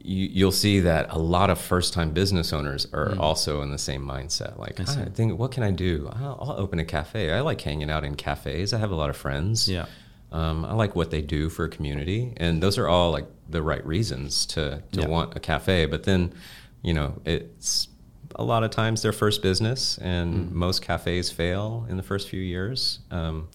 you, 0.01 0.27
you'll 0.31 0.51
see 0.53 0.79
that 0.81 1.07
a 1.09 1.19
lot 1.19 1.49
of 1.49 1.59
first-time 1.59 2.11
business 2.11 2.53
owners 2.53 2.87
are 2.93 3.09
Mm. 3.09 3.19
also 3.19 3.61
in 3.61 3.69
the 3.71 3.77
same 3.77 4.01
mindset. 4.05 4.57
Like, 4.57 4.79
I 4.79 4.85
see. 4.85 5.01
I 5.01 5.05
think, 5.09 5.37
what 5.37 5.51
can 5.51 5.61
I 5.63 5.71
do? 5.71 6.09
I'll, 6.13 6.37
I'll 6.41 6.55
open 6.57 6.79
a 6.79 6.85
cafe. 6.85 7.31
I 7.31 7.41
like 7.41 7.59
hanging 7.61 7.89
out 7.91 8.03
in 8.05 8.15
cafes. 8.15 8.73
I 8.73 8.77
have 8.79 8.91
a 8.91 8.95
lot 8.95 9.09
of 9.09 9.17
friends. 9.17 9.67
Yeah. 9.67 9.85
Um, 10.31 10.63
I 10.63 10.73
like 10.73 10.95
what 10.95 11.11
they 11.11 11.21
do 11.21 11.49
for 11.49 11.65
a 11.65 11.69
community, 11.69 12.33
and 12.37 12.61
those 12.63 12.77
are 12.77 12.87
all 12.87 13.11
like 13.11 13.25
the 13.49 13.61
right 13.61 13.85
reasons 13.85 14.45
to 14.47 14.81
to 14.93 15.01
Yeah. 15.01 15.07
want 15.07 15.35
a 15.35 15.39
cafe. 15.39 15.85
But 15.85 16.03
then, 16.03 16.33
you 16.81 16.93
know, 16.93 17.19
it's 17.25 17.87
a 18.35 18.43
lot 18.43 18.63
of 18.63 18.69
times 18.69 19.01
their 19.01 19.11
first 19.11 19.41
business, 19.41 19.97
and 19.97 20.29
Mm. 20.33 20.51
most 20.53 20.81
cafes 20.81 21.29
fail 21.31 21.85
in 21.89 21.97
the 21.97 22.03
first 22.03 22.29
few 22.29 22.41
years. 22.41 22.99
Um, 23.11 23.47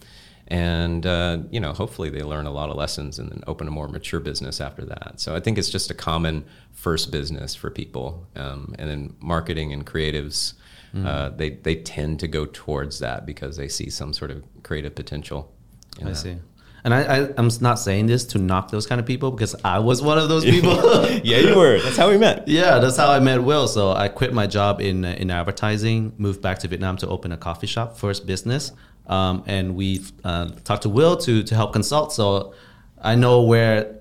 and 0.48 1.06
uh, 1.06 1.38
you 1.50 1.60
know, 1.60 1.72
hopefully 1.72 2.10
they 2.10 2.22
learn 2.22 2.46
a 2.46 2.50
lot 2.50 2.70
of 2.70 2.76
lessons 2.76 3.18
and 3.18 3.30
then 3.30 3.42
open 3.46 3.66
a 3.66 3.70
more 3.70 3.88
mature 3.88 4.20
business 4.20 4.60
after 4.60 4.84
that. 4.84 5.14
So 5.16 5.34
I 5.34 5.40
think 5.40 5.56
it's 5.56 5.70
just 5.70 5.90
a 5.90 5.94
common 5.94 6.44
first 6.72 7.10
business 7.10 7.54
for 7.54 7.70
people, 7.70 8.26
um, 8.36 8.74
and 8.78 8.88
then 8.88 9.14
marketing 9.20 9.72
and 9.72 9.86
creatives. 9.86 10.54
Mm. 10.94 11.06
Uh, 11.06 11.28
they 11.30 11.50
they 11.50 11.76
tend 11.76 12.20
to 12.20 12.28
go 12.28 12.46
towards 12.46 12.98
that 12.98 13.26
because 13.26 13.56
they 13.56 13.68
see 13.68 13.90
some 13.90 14.12
sort 14.12 14.30
of 14.30 14.44
creative 14.62 14.94
potential. 14.94 15.52
I 16.00 16.04
that. 16.04 16.16
see. 16.16 16.36
And 16.84 16.92
I, 16.92 17.00
I, 17.00 17.28
I'm 17.38 17.48
not 17.62 17.78
saying 17.78 18.06
this 18.06 18.26
to 18.26 18.38
knock 18.38 18.70
those 18.70 18.86
kind 18.86 19.00
of 19.00 19.06
people 19.06 19.30
because 19.30 19.56
I 19.64 19.78
was 19.78 20.02
one 20.02 20.18
of 20.18 20.28
those 20.28 20.44
people. 20.54 20.74
yeah, 21.24 21.38
you 21.38 21.56
were. 21.56 21.80
That's 21.80 21.96
how 21.96 22.10
we 22.10 22.18
met. 22.18 22.46
Yeah, 22.54 22.78
that's 22.78 22.98
how 22.98 23.10
I 23.10 23.20
met 23.20 23.42
Will. 23.42 23.66
So 23.66 23.92
I 23.92 24.08
quit 24.08 24.34
my 24.34 24.46
job 24.46 24.82
in 24.82 25.04
in 25.06 25.30
advertising, 25.30 26.12
moved 26.18 26.42
back 26.42 26.58
to 26.58 26.68
Vietnam 26.68 26.98
to 26.98 27.08
open 27.08 27.32
a 27.32 27.38
coffee 27.38 27.66
shop, 27.66 27.96
first 27.96 28.26
business, 28.26 28.72
um, 29.06 29.42
and 29.46 29.74
we 29.74 30.04
uh, 30.24 30.50
talked 30.64 30.82
to 30.82 30.88
Will 30.88 31.16
to 31.18 31.42
to 31.42 31.54
help 31.54 31.72
consult. 31.72 32.12
So 32.12 32.54
I 33.00 33.14
know 33.14 33.42
where 33.42 33.96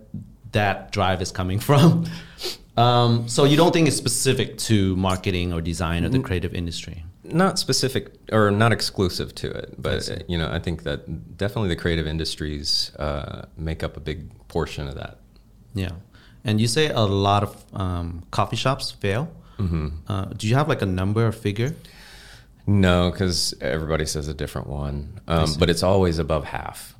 that 0.51 0.91
drive 0.91 1.21
is 1.21 1.31
coming 1.31 1.59
from. 1.69 2.05
Um, 2.75 3.27
so 3.27 3.43
you 3.43 3.55
don't 3.55 3.71
think 3.71 3.87
it's 3.87 3.97
specific 3.97 4.57
to 4.69 4.95
marketing 4.95 5.53
or 5.53 5.61
design 5.61 6.05
or 6.05 6.09
the 6.09 6.19
creative 6.19 6.55
industry? 6.55 7.03
Not 7.23 7.59
specific 7.59 8.11
or 8.31 8.49
not 8.49 8.71
exclusive 8.71 9.35
to 9.35 9.51
it, 9.51 9.75
but 9.77 10.23
you 10.27 10.37
know, 10.37 10.49
I 10.51 10.59
think 10.59 10.83
that 10.83 11.37
definitely 11.37 11.69
the 11.69 11.75
creative 11.75 12.07
industries 12.07 12.91
uh, 12.97 13.45
make 13.57 13.83
up 13.83 13.95
a 13.95 13.99
big 13.99 14.29
portion 14.47 14.87
of 14.87 14.95
that. 14.95 15.19
Yeah, 15.75 15.91
and 16.43 16.59
you 16.59 16.67
say 16.67 16.89
a 16.89 17.01
lot 17.01 17.43
of 17.43 17.63
um, 17.73 18.23
coffee 18.31 18.57
shops 18.57 18.91
fail. 18.91 19.31
Mm-hmm. 19.57 19.89
Uh, 20.07 20.25
do 20.25 20.47
you 20.47 20.55
have 20.55 20.67
like 20.67 20.81
a 20.81 20.85
number 20.85 21.27
or 21.27 21.31
figure? 21.31 21.75
No, 22.65 23.11
because 23.11 23.53
everybody 23.59 24.05
says 24.05 24.27
a 24.27 24.33
different 24.33 24.67
one, 24.67 25.19
um, 25.27 25.53
but 25.59 25.69
it's 25.69 25.83
always 25.83 26.17
above 26.19 26.45
half. 26.45 26.95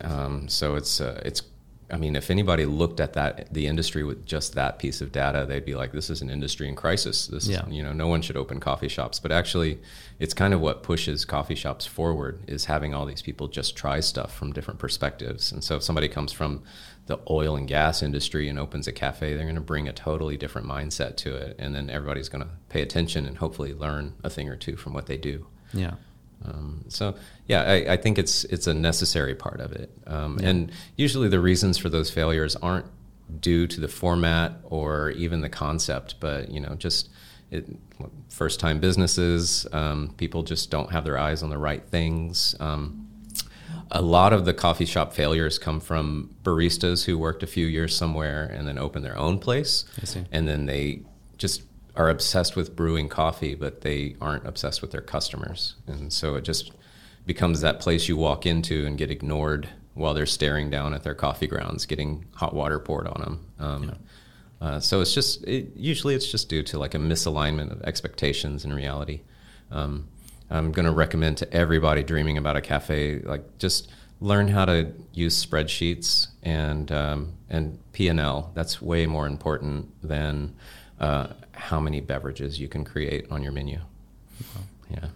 Um, 0.00 0.48
so 0.48 0.76
it's 0.76 1.00
uh, 1.00 1.20
it's. 1.24 1.42
I 1.90 1.96
mean, 1.96 2.16
if 2.16 2.30
anybody 2.30 2.66
looked 2.66 3.00
at 3.00 3.14
that 3.14 3.52
the 3.52 3.66
industry 3.66 4.04
with 4.04 4.26
just 4.26 4.54
that 4.54 4.78
piece 4.78 5.00
of 5.00 5.10
data, 5.10 5.46
they'd 5.48 5.64
be 5.64 5.74
like, 5.74 5.92
"This 5.92 6.10
is 6.10 6.20
an 6.20 6.28
industry 6.28 6.68
in 6.68 6.74
crisis. 6.74 7.26
This, 7.28 7.48
Yeah. 7.48 7.66
you 7.68 7.82
know, 7.82 7.92
no 7.92 8.06
one 8.08 8.20
should 8.20 8.36
open 8.36 8.60
coffee 8.60 8.88
shops." 8.88 9.18
But 9.18 9.32
actually, 9.32 9.78
it's 10.18 10.34
kind 10.34 10.52
of 10.52 10.60
what 10.60 10.82
pushes 10.82 11.24
coffee 11.24 11.54
shops 11.54 11.86
forward 11.86 12.40
is 12.46 12.66
having 12.66 12.92
all 12.94 13.06
these 13.06 13.22
people 13.22 13.48
just 13.48 13.74
try 13.76 14.00
stuff 14.00 14.34
from 14.36 14.52
different 14.52 14.78
perspectives. 14.80 15.50
And 15.50 15.64
so, 15.64 15.76
if 15.76 15.82
somebody 15.82 16.08
comes 16.08 16.30
from 16.32 16.62
the 17.06 17.18
oil 17.30 17.56
and 17.56 17.66
gas 17.66 18.02
industry 18.02 18.48
and 18.50 18.58
opens 18.58 18.86
a 18.86 18.92
cafe, 18.92 19.34
they're 19.34 19.44
going 19.44 19.54
to 19.54 19.60
bring 19.62 19.88
a 19.88 19.92
totally 19.94 20.36
different 20.36 20.66
mindset 20.68 21.16
to 21.16 21.34
it, 21.34 21.56
and 21.58 21.74
then 21.74 21.88
everybody's 21.88 22.28
going 22.28 22.44
to 22.44 22.50
pay 22.68 22.82
attention 22.82 23.24
and 23.24 23.38
hopefully 23.38 23.72
learn 23.72 24.12
a 24.22 24.28
thing 24.28 24.50
or 24.50 24.56
two 24.56 24.76
from 24.76 24.92
what 24.92 25.06
they 25.06 25.16
do. 25.16 25.46
Yeah. 25.72 25.92
Um, 26.44 26.84
so 26.88 27.14
yeah, 27.46 27.62
I, 27.62 27.92
I 27.94 27.96
think 27.96 28.18
it's 28.18 28.44
it's 28.44 28.66
a 28.66 28.74
necessary 28.74 29.34
part 29.34 29.60
of 29.60 29.72
it, 29.72 29.90
um, 30.06 30.38
Yeah. 30.40 30.48
and 30.50 30.72
usually 30.96 31.28
the 31.28 31.40
reasons 31.40 31.78
for 31.78 31.88
those 31.88 32.10
failures 32.10 32.54
aren't 32.56 32.86
due 33.40 33.66
to 33.66 33.80
the 33.80 33.88
format 33.88 34.52
or 34.64 35.10
even 35.10 35.40
the 35.40 35.48
concept, 35.48 36.14
but 36.20 36.50
you 36.50 36.60
know 36.60 36.74
just 36.76 37.08
it, 37.50 37.66
first 38.28 38.60
time 38.60 38.78
businesses, 38.78 39.66
um, 39.72 40.14
people 40.16 40.42
just 40.42 40.70
don't 40.70 40.92
have 40.92 41.04
their 41.04 41.18
eyes 41.18 41.42
on 41.42 41.50
the 41.50 41.58
right 41.58 41.82
things. 41.90 42.54
Um, 42.60 43.04
a 43.90 44.02
lot 44.02 44.32
of 44.34 44.44
the 44.44 44.52
coffee 44.54 44.84
shop 44.84 45.14
failures 45.14 45.58
come 45.58 45.80
from 45.80 46.34
baristas 46.44 47.04
who 47.06 47.16
worked 47.18 47.42
a 47.42 47.46
few 47.46 47.66
years 47.66 47.96
somewhere 47.96 48.44
and 48.44 48.68
then 48.68 48.78
opened 48.78 49.04
their 49.04 49.16
own 49.18 49.38
place, 49.38 49.84
and 50.30 50.46
then 50.46 50.66
they 50.66 51.02
just 51.38 51.62
are 51.98 52.08
obsessed 52.08 52.56
with 52.56 52.74
brewing 52.74 53.08
coffee, 53.08 53.54
but 53.54 53.82
they 53.82 54.16
aren't 54.20 54.46
obsessed 54.46 54.80
with 54.80 54.92
their 54.92 55.02
customers, 55.02 55.74
and 55.86 56.12
so 56.12 56.36
it 56.36 56.44
just 56.44 56.72
becomes 57.26 57.60
that 57.60 57.80
place 57.80 58.08
you 58.08 58.16
walk 58.16 58.46
into 58.46 58.86
and 58.86 58.96
get 58.96 59.10
ignored 59.10 59.68
while 59.94 60.14
they're 60.14 60.24
staring 60.24 60.70
down 60.70 60.94
at 60.94 61.02
their 61.02 61.14
coffee 61.14 61.46
grounds, 61.46 61.84
getting 61.84 62.24
hot 62.34 62.54
water 62.54 62.78
poured 62.78 63.06
on 63.06 63.20
them. 63.20 63.46
Um, 63.58 63.96
uh, 64.60 64.80
so 64.80 65.00
it's 65.00 65.12
just 65.12 65.44
it, 65.44 65.72
usually 65.76 66.14
it's 66.14 66.30
just 66.30 66.48
due 66.48 66.62
to 66.62 66.78
like 66.78 66.94
a 66.94 66.98
misalignment 66.98 67.70
of 67.70 67.82
expectations 67.82 68.64
and 68.64 68.74
reality. 68.74 69.20
Um, 69.70 70.08
I'm 70.50 70.72
going 70.72 70.86
to 70.86 70.92
recommend 70.92 71.36
to 71.38 71.52
everybody 71.52 72.02
dreaming 72.02 72.38
about 72.38 72.56
a 72.56 72.60
cafe 72.60 73.18
like 73.18 73.58
just 73.58 73.90
learn 74.20 74.48
how 74.48 74.64
to 74.64 74.92
use 75.12 75.44
spreadsheets 75.44 76.28
and 76.42 76.90
um, 76.90 77.34
and 77.50 77.78
P 77.92 78.08
and 78.08 78.18
L. 78.18 78.50
That's 78.54 78.80
way 78.80 79.06
more 79.06 79.26
important 79.26 79.88
than 80.02 80.54
uh, 81.00 81.28
how 81.58 81.80
many 81.80 82.00
beverages 82.00 82.58
you 82.60 82.68
can 82.68 82.84
create 82.84 83.26
on 83.30 83.42
your 83.42 83.52
menu. 83.52 83.78
Yeah. 84.90 85.08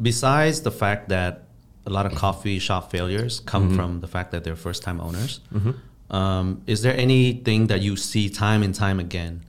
Besides 0.00 0.62
the 0.62 0.70
fact 0.70 1.08
that 1.08 1.44
a 1.86 1.90
lot 1.90 2.06
of 2.06 2.14
coffee 2.14 2.58
shop 2.58 2.90
failures 2.90 3.40
come 3.40 3.68
Mm-hmm. 3.68 3.76
from 3.76 4.00
the 4.00 4.06
fact 4.08 4.30
that 4.32 4.44
they're 4.44 4.56
first 4.56 4.82
time 4.82 5.00
owners, 5.00 5.40
um, 6.10 6.62
is 6.66 6.82
there 6.82 6.96
anything 6.96 7.68
that 7.68 7.80
you 7.80 7.96
see 7.96 8.28
time 8.28 8.62
and 8.62 8.74
time 8.74 8.98
again 9.00 9.44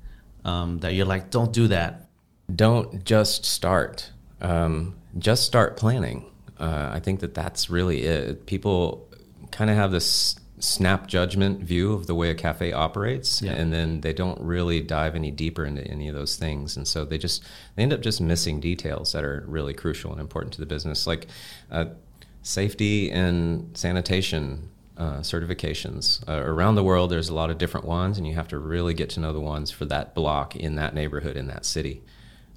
um, 0.46 0.80
that 0.80 0.94
you're 0.94 1.06
like, 1.08 1.30
don't 1.32 1.52
do 1.54 1.68
that? 1.68 2.08
don't 2.54 3.06
just 3.06 3.46
start. 3.46 4.12
Um, 4.42 4.96
just 5.18 5.44
start 5.46 5.78
planning. 5.78 6.26
Uh, 6.60 6.90
I 6.92 7.00
think 7.00 7.22
that 7.22 7.34
that's 7.34 7.70
really 7.70 8.02
it. 8.04 8.46
People 8.46 9.08
kind 9.52 9.70
of 9.70 9.78
have 9.78 9.92
this 9.92 10.36
snap 10.64 11.08
judgment 11.08 11.60
view 11.62 11.92
of 11.94 12.06
the 12.08 12.14
way 12.16 12.30
a 12.30 12.36
cafe 12.36 12.72
operates 12.72 13.42
Yeah. 13.42 13.54
and 13.54 13.74
then 13.74 14.02
they 14.02 14.14
don't 14.14 14.40
really 14.40 14.80
dive 14.82 15.16
any 15.16 15.32
deeper 15.32 15.66
into 15.66 15.84
any 15.88 16.08
of 16.08 16.14
those 16.16 16.36
things. 16.36 16.78
And 16.78 16.88
so 16.88 17.04
they 17.04 17.18
just 17.18 17.44
they 17.76 17.84
end 17.84 17.92
up 17.94 18.02
just 18.02 18.22
missing 18.22 18.60
details 18.60 19.12
that 19.14 19.24
are 19.24 19.44
really 19.48 19.74
crucial 19.74 20.12
and 20.12 20.22
important 20.22 20.54
to 20.54 20.60
the 20.60 20.66
business 20.68 21.08
like 21.08 21.28
uh, 21.72 21.86
safety 22.44 23.12
and 23.12 23.76
sanitation 23.78 24.70
uh, 24.98 25.20
certifications. 25.20 26.28
Uh, 26.30 26.44
around 26.46 26.76
the 26.76 26.84
world 26.84 27.10
there's 27.10 27.30
a 27.30 27.34
lot 27.34 27.50
of 27.50 27.58
different 27.58 27.88
ones 27.88 28.18
and 28.18 28.28
you 28.28 28.36
have 28.36 28.48
to 28.48 28.60
really 28.60 28.94
get 28.94 29.10
to 29.10 29.20
know 29.20 29.34
the 29.34 29.40
ones 29.40 29.72
for 29.72 29.86
that 29.86 30.14
block 30.14 30.56
in 30.56 30.76
that 30.76 30.94
neighborhood 30.94 31.36
in 31.36 31.48
that 31.48 31.66
city. 31.66 32.02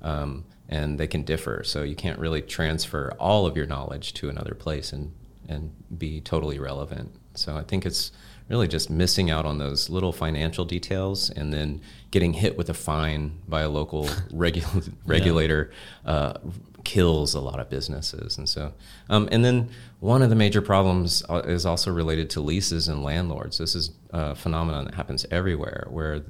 Um, 0.03 0.45
and 0.69 0.99
they 0.99 1.07
can 1.07 1.23
differ 1.23 1.63
so 1.65 1.83
you 1.83 1.95
can't 1.95 2.19
really 2.19 2.43
transfer 2.43 3.13
all 3.19 3.47
of 3.47 3.57
your 3.57 3.67
knowledge 3.67 4.13
to 4.15 4.29
another 4.29 4.55
place 4.55 4.93
and 4.93 5.13
and 5.47 5.73
be 5.99 6.23
totally 6.23 6.59
relevant 6.59 7.15
so 7.35 7.57
i 7.57 7.63
think 7.63 7.85
it's 7.85 8.13
really 8.49 8.69
just 8.69 8.91
missing 8.91 9.31
out 9.31 9.47
on 9.47 9.59
those 9.59 9.89
little 9.89 10.13
financial 10.13 10.65
details 10.65 11.31
and 11.31 11.53
then 11.53 11.81
getting 12.11 12.35
hit 12.35 12.59
with 12.59 12.69
a 12.69 12.75
fine 12.75 13.41
by 13.49 13.63
a 13.63 13.69
local 13.69 14.05
regu- 14.33 14.93
regulator 15.07 15.71
uh, 16.05 16.35
kills 16.85 17.35
a 17.35 17.41
lot 17.41 17.59
of 17.59 17.71
businesses. 17.71 18.37
And 18.37 18.49
so 18.49 18.75
um, 19.09 19.29
and 19.33 19.45
then 19.45 19.71
one 20.01 20.23
of 20.23 20.31
the 20.31 20.37
major 20.37 20.61
problems 20.61 21.25
uh, 21.29 21.43
is 21.47 21.65
also 21.65 21.91
related 21.91 22.31
to 22.31 22.41
leases 22.41 22.89
and 22.89 23.03
landlords. 23.03 23.59
This 23.59 23.75
is 23.75 23.93
a 24.11 24.35
phenomenon 24.35 24.85
that 24.85 24.95
happens 24.95 25.25
everywhere 25.31 25.87
where 25.91 26.23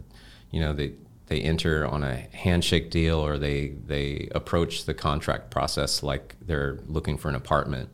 you 0.50 0.60
know 0.60 0.72
they 0.72 0.92
they 1.26 1.40
enter 1.40 1.86
on 1.86 2.04
a 2.04 2.16
handshake 2.32 2.90
deal 2.90 3.18
or 3.18 3.38
they 3.38 3.74
they 3.86 4.28
approach 4.34 4.84
the 4.84 4.94
contract 4.94 5.50
process 5.50 6.02
like 6.02 6.36
they're 6.40 6.78
looking 6.86 7.16
for 7.16 7.28
an 7.28 7.34
apartment 7.34 7.88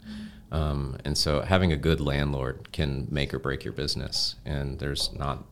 um, 0.53 0.97
and 1.05 1.17
so 1.17 1.41
having 1.43 1.73
a 1.73 1.77
good 1.77 2.01
landlord 2.01 2.73
can 2.73 3.07
make 3.11 3.33
or 3.35 3.39
break 3.39 3.65
your 3.65 3.73
business 3.73 4.37
and 4.45 4.79
there's 4.81 5.13
not 5.15 5.45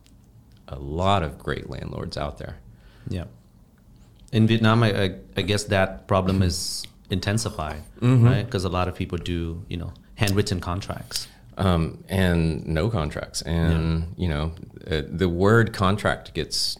a 0.67 0.77
lot 0.79 1.23
of 1.23 1.37
great 1.39 1.69
landlords 1.69 2.17
out 2.17 2.37
there 2.37 2.57
Yeah. 3.09 3.25
In 4.31 4.45
Vietnam, 4.45 4.83
I, 4.83 4.89
I, 5.05 5.15
I 5.37 5.41
guess 5.41 5.63
that 5.65 6.07
problem 6.07 6.41
is 6.43 6.83
intensified, 7.09 7.81
Mm-hmm. 8.01 8.25
right? 8.25 8.45
Because 8.45 8.63
a 8.65 8.69
lot 8.69 8.87
of 8.87 8.93
people 8.95 9.17
do, 9.17 9.63
you 9.67 9.77
know, 9.77 9.91
handwritten 10.15 10.59
contracts. 10.59 11.27
um, 11.57 12.03
and 12.07 12.65
no 12.67 12.89
contracts 12.89 13.41
and 13.41 14.13
you 14.17 14.29
know 14.29 14.51
uh, 14.91 15.01
the 15.21 15.27
word 15.27 15.73
contract 15.73 16.33
gets 16.33 16.77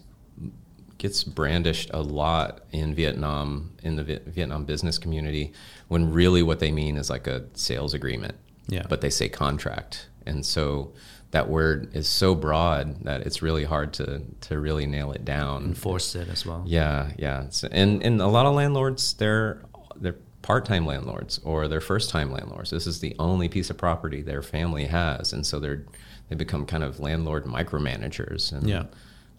gets 0.99 1.23
brandished 1.23 1.89
a 1.93 2.01
lot 2.01 2.61
in 2.71 2.93
Vietnam 2.93 3.71
in 3.81 3.95
the 3.95 4.03
Viet- 4.03 4.27
Vietnam 4.27 4.65
business 4.65 4.97
community 4.99 5.51
when 5.87 6.11
really 6.13 6.43
what 6.43 6.59
they 6.59 6.71
mean 6.71 6.95
is 6.97 7.09
like 7.09 7.25
a 7.25 7.45
sales 7.55 7.93
agreement 7.95 8.35
Yeah. 8.67 8.83
but 8.87 9.01
they 9.01 9.09
say 9.09 9.27
contract 9.29 10.07
and 10.27 10.45
so 10.45 10.93
that 11.31 11.47
word 11.49 11.89
is 11.95 12.07
so 12.07 12.35
broad 12.35 13.03
that 13.05 13.21
it's 13.21 13.41
really 13.41 13.63
hard 13.63 13.93
to 13.93 14.21
to 14.41 14.59
really 14.59 14.85
nail 14.85 15.11
it 15.11 15.23
down 15.25 15.63
Enforce 15.65 16.15
it 16.15 16.27
as 16.29 16.45
well. 16.45 16.63
yeah, 16.67 17.11
yeah, 17.17 17.45
So- 17.49 17.69
and 17.71 18.03
and 18.03 18.21
a 18.21 18.27
lot 18.27 18.45
of 18.45 18.53
landlords 18.53 19.13
they're 19.13 19.61
they're 19.95 20.15
part-time 20.41 20.85
landlords 20.85 21.39
or 21.43 21.67
they're 21.67 21.81
first-time 21.81 22.31
landlords. 22.31 22.69
This 22.71 22.87
is 22.87 22.99
the 23.01 23.13
only 23.19 23.49
piece 23.49 23.69
of 23.69 23.77
property 23.77 24.21
their 24.21 24.41
family 24.41 24.85
has, 24.85 25.33
and 25.33 25.45
so 25.45 25.59
they're 25.59 25.83
they 26.29 26.35
become 26.35 26.65
kind 26.65 26.83
of 26.83 26.99
landlord 26.99 27.43
micromanagers. 27.45 28.51
And, 28.53 28.67
Yeah. 28.69 28.83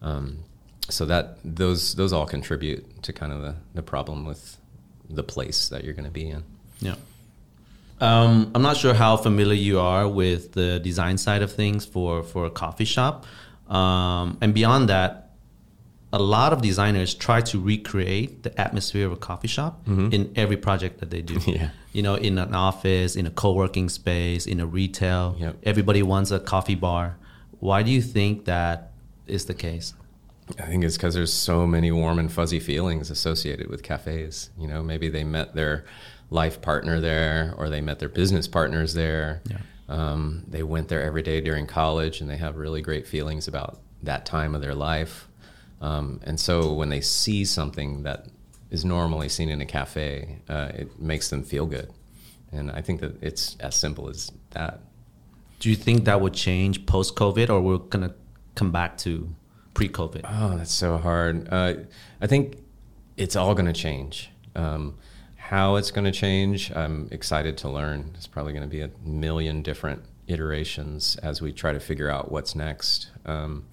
Um, 0.03 0.41
so 0.91 1.07
that 1.07 1.39
those 1.45 1.95
those 1.95 2.13
all 2.13 2.27
contribute 2.27 3.03
to 3.03 3.13
kind 3.13 3.33
of 3.33 3.43
the 3.43 3.55
the 3.75 3.83
problem 3.83 4.27
with 4.27 4.59
the 5.09 5.23
place 5.23 5.69
that 5.69 5.85
you're 5.85 5.95
going 5.95 6.05
to 6.05 6.11
be 6.11 6.29
in. 6.29 6.45
Yeah. 6.81 6.95
Um, 8.01 8.51
I'm 8.55 8.63
not 8.63 8.77
sure 8.77 8.95
how 8.95 9.17
familiar 9.17 9.55
you 9.55 9.79
are 9.79 10.09
with 10.09 10.53
the 10.53 10.79
design 10.81 11.19
side 11.19 11.43
of 11.43 11.53
things 11.53 11.85
for, 11.85 12.23
for 12.23 12.47
a 12.47 12.51
coffee 12.51 12.87
shop. 12.87 13.27
Um, 13.69 14.39
and 14.41 14.55
beyond 14.55 14.89
that, 14.89 15.33
a 16.13 16.19
lot 16.19 16.53
of 16.53 16.63
designers 16.63 17.15
try 17.15 17.41
to 17.43 17.61
recreate 17.61 18.43
the 18.43 18.59
atmosphere 18.61 19.07
of 19.07 19.13
a 19.13 19.17
coffee 19.17 19.49
shop 19.49 19.87
in 19.87 20.33
every 20.35 20.57
project 20.57 20.99
that 21.01 21.11
they 21.11 21.23
do. 21.23 21.39
Yeah. 21.47 21.71
You 21.93 22.03
know, 22.03 22.15
in 22.15 22.39
an 22.39 22.55
office, 22.55 23.17
in 23.17 23.27
a 23.27 23.31
co 23.31 23.53
working 23.53 23.89
space, 23.89 24.47
in 24.47 24.61
a 24.61 24.67
retail. 24.67 25.35
Yep. 25.41 25.57
Everybody 25.65 26.05
wants 26.05 26.31
a 26.31 26.39
coffee 26.39 26.77
bar. 26.77 27.17
Why 27.59 27.83
do 27.83 27.91
you 27.91 28.01
think 28.01 28.45
that 28.45 28.93
is 29.27 29.47
the 29.47 29.55
case? 29.55 29.93
I 30.59 30.67
think 30.67 30.85
it's 30.85 30.97
because 30.97 31.15
there's 31.15 31.33
so 31.33 31.67
many 31.67 31.91
warm 31.93 32.19
and 32.19 32.33
fuzzy 32.33 32.61
feelings 32.61 33.11
associated 33.11 33.69
with 33.69 33.83
cafes. 33.83 34.51
You 34.59 34.69
know, 34.69 34.83
maybe 34.83 35.09
they 35.09 35.25
met 35.25 35.55
their 35.55 35.85
life 36.31 36.61
partner 36.61 37.01
there, 37.01 37.55
or 37.57 37.69
they 37.69 37.81
met 37.81 37.99
their 37.99 38.09
business 38.09 38.49
partners 38.49 38.95
there. 38.95 39.43
Yeah. 39.49 39.59
Um, 39.89 40.45
they 40.49 40.63
went 40.63 40.89
there 40.89 41.03
every 41.03 41.23
day 41.23 41.41
during 41.41 41.67
college, 41.67 42.21
and 42.21 42.31
they 42.31 42.37
have 42.37 42.57
really 42.57 42.81
great 42.81 43.07
feelings 43.07 43.49
about 43.49 43.81
that 44.03 44.25
time 44.25 44.55
of 44.55 44.63
their 44.63 44.75
life. 44.75 45.29
Um, 45.81 46.21
and 46.23 46.39
so 46.39 46.73
when 46.73 46.89
they 46.89 47.01
see 47.01 47.45
something 47.45 48.03
that 48.05 48.27
is 48.71 48.85
normally 48.85 49.29
seen 49.29 49.49
in 49.49 49.61
a 49.61 49.67
cafe, 49.67 50.39
uh, 50.49 50.71
it 50.75 51.01
makes 51.01 51.31
them 51.31 51.43
feel 51.43 51.67
good. 51.67 51.91
And 52.53 52.71
I 52.71 52.83
think 52.83 53.01
that 53.01 53.23
it's 53.23 53.57
as 53.61 53.75
simple 53.75 54.09
as 54.09 54.31
that. 54.51 54.81
Do 55.59 55.71
you 55.71 55.77
think 55.77 56.05
that 56.05 56.21
would 56.21 56.35
change 56.35 56.87
post 56.87 57.17
COVID 57.17 57.51
or 57.51 57.61
we're 57.61 57.79
going 57.79 58.09
to 58.09 58.15
come 58.55 58.73
back 58.73 58.97
to 58.99 59.35
pre 59.75 59.89
COVID? 59.89 60.23
Oh, 60.25 60.57
that's 60.57 60.73
so 60.73 60.99
hard. 60.99 61.49
Uh, 61.51 61.75
I 62.21 62.27
think 62.27 62.59
it's 63.17 63.37
all 63.37 63.55
going 63.55 63.67
to 63.67 63.73
change. 63.73 64.31
Um, 64.55 64.97
how 65.37 65.77
it's 65.77 65.91
going 65.91 66.05
to 66.05 66.13
change, 66.13 66.71
I'm 66.73 67.09
excited 67.11 67.59
to 67.59 67.69
learn. 67.69 68.13
It's 68.15 68.27
probably 68.27 68.53
going 68.53 68.63
to 68.63 68.69
be 68.69 68.83
a 68.83 68.91
million 69.05 69.63
different 69.63 70.05
iterations 70.29 71.17
as 71.17 71.43
we 71.43 71.53
try 71.53 71.73
to 71.73 71.81
figure 71.81 72.09
out 72.09 72.31
what's 72.31 72.55
next. 72.55 73.11
Um, 73.27 73.67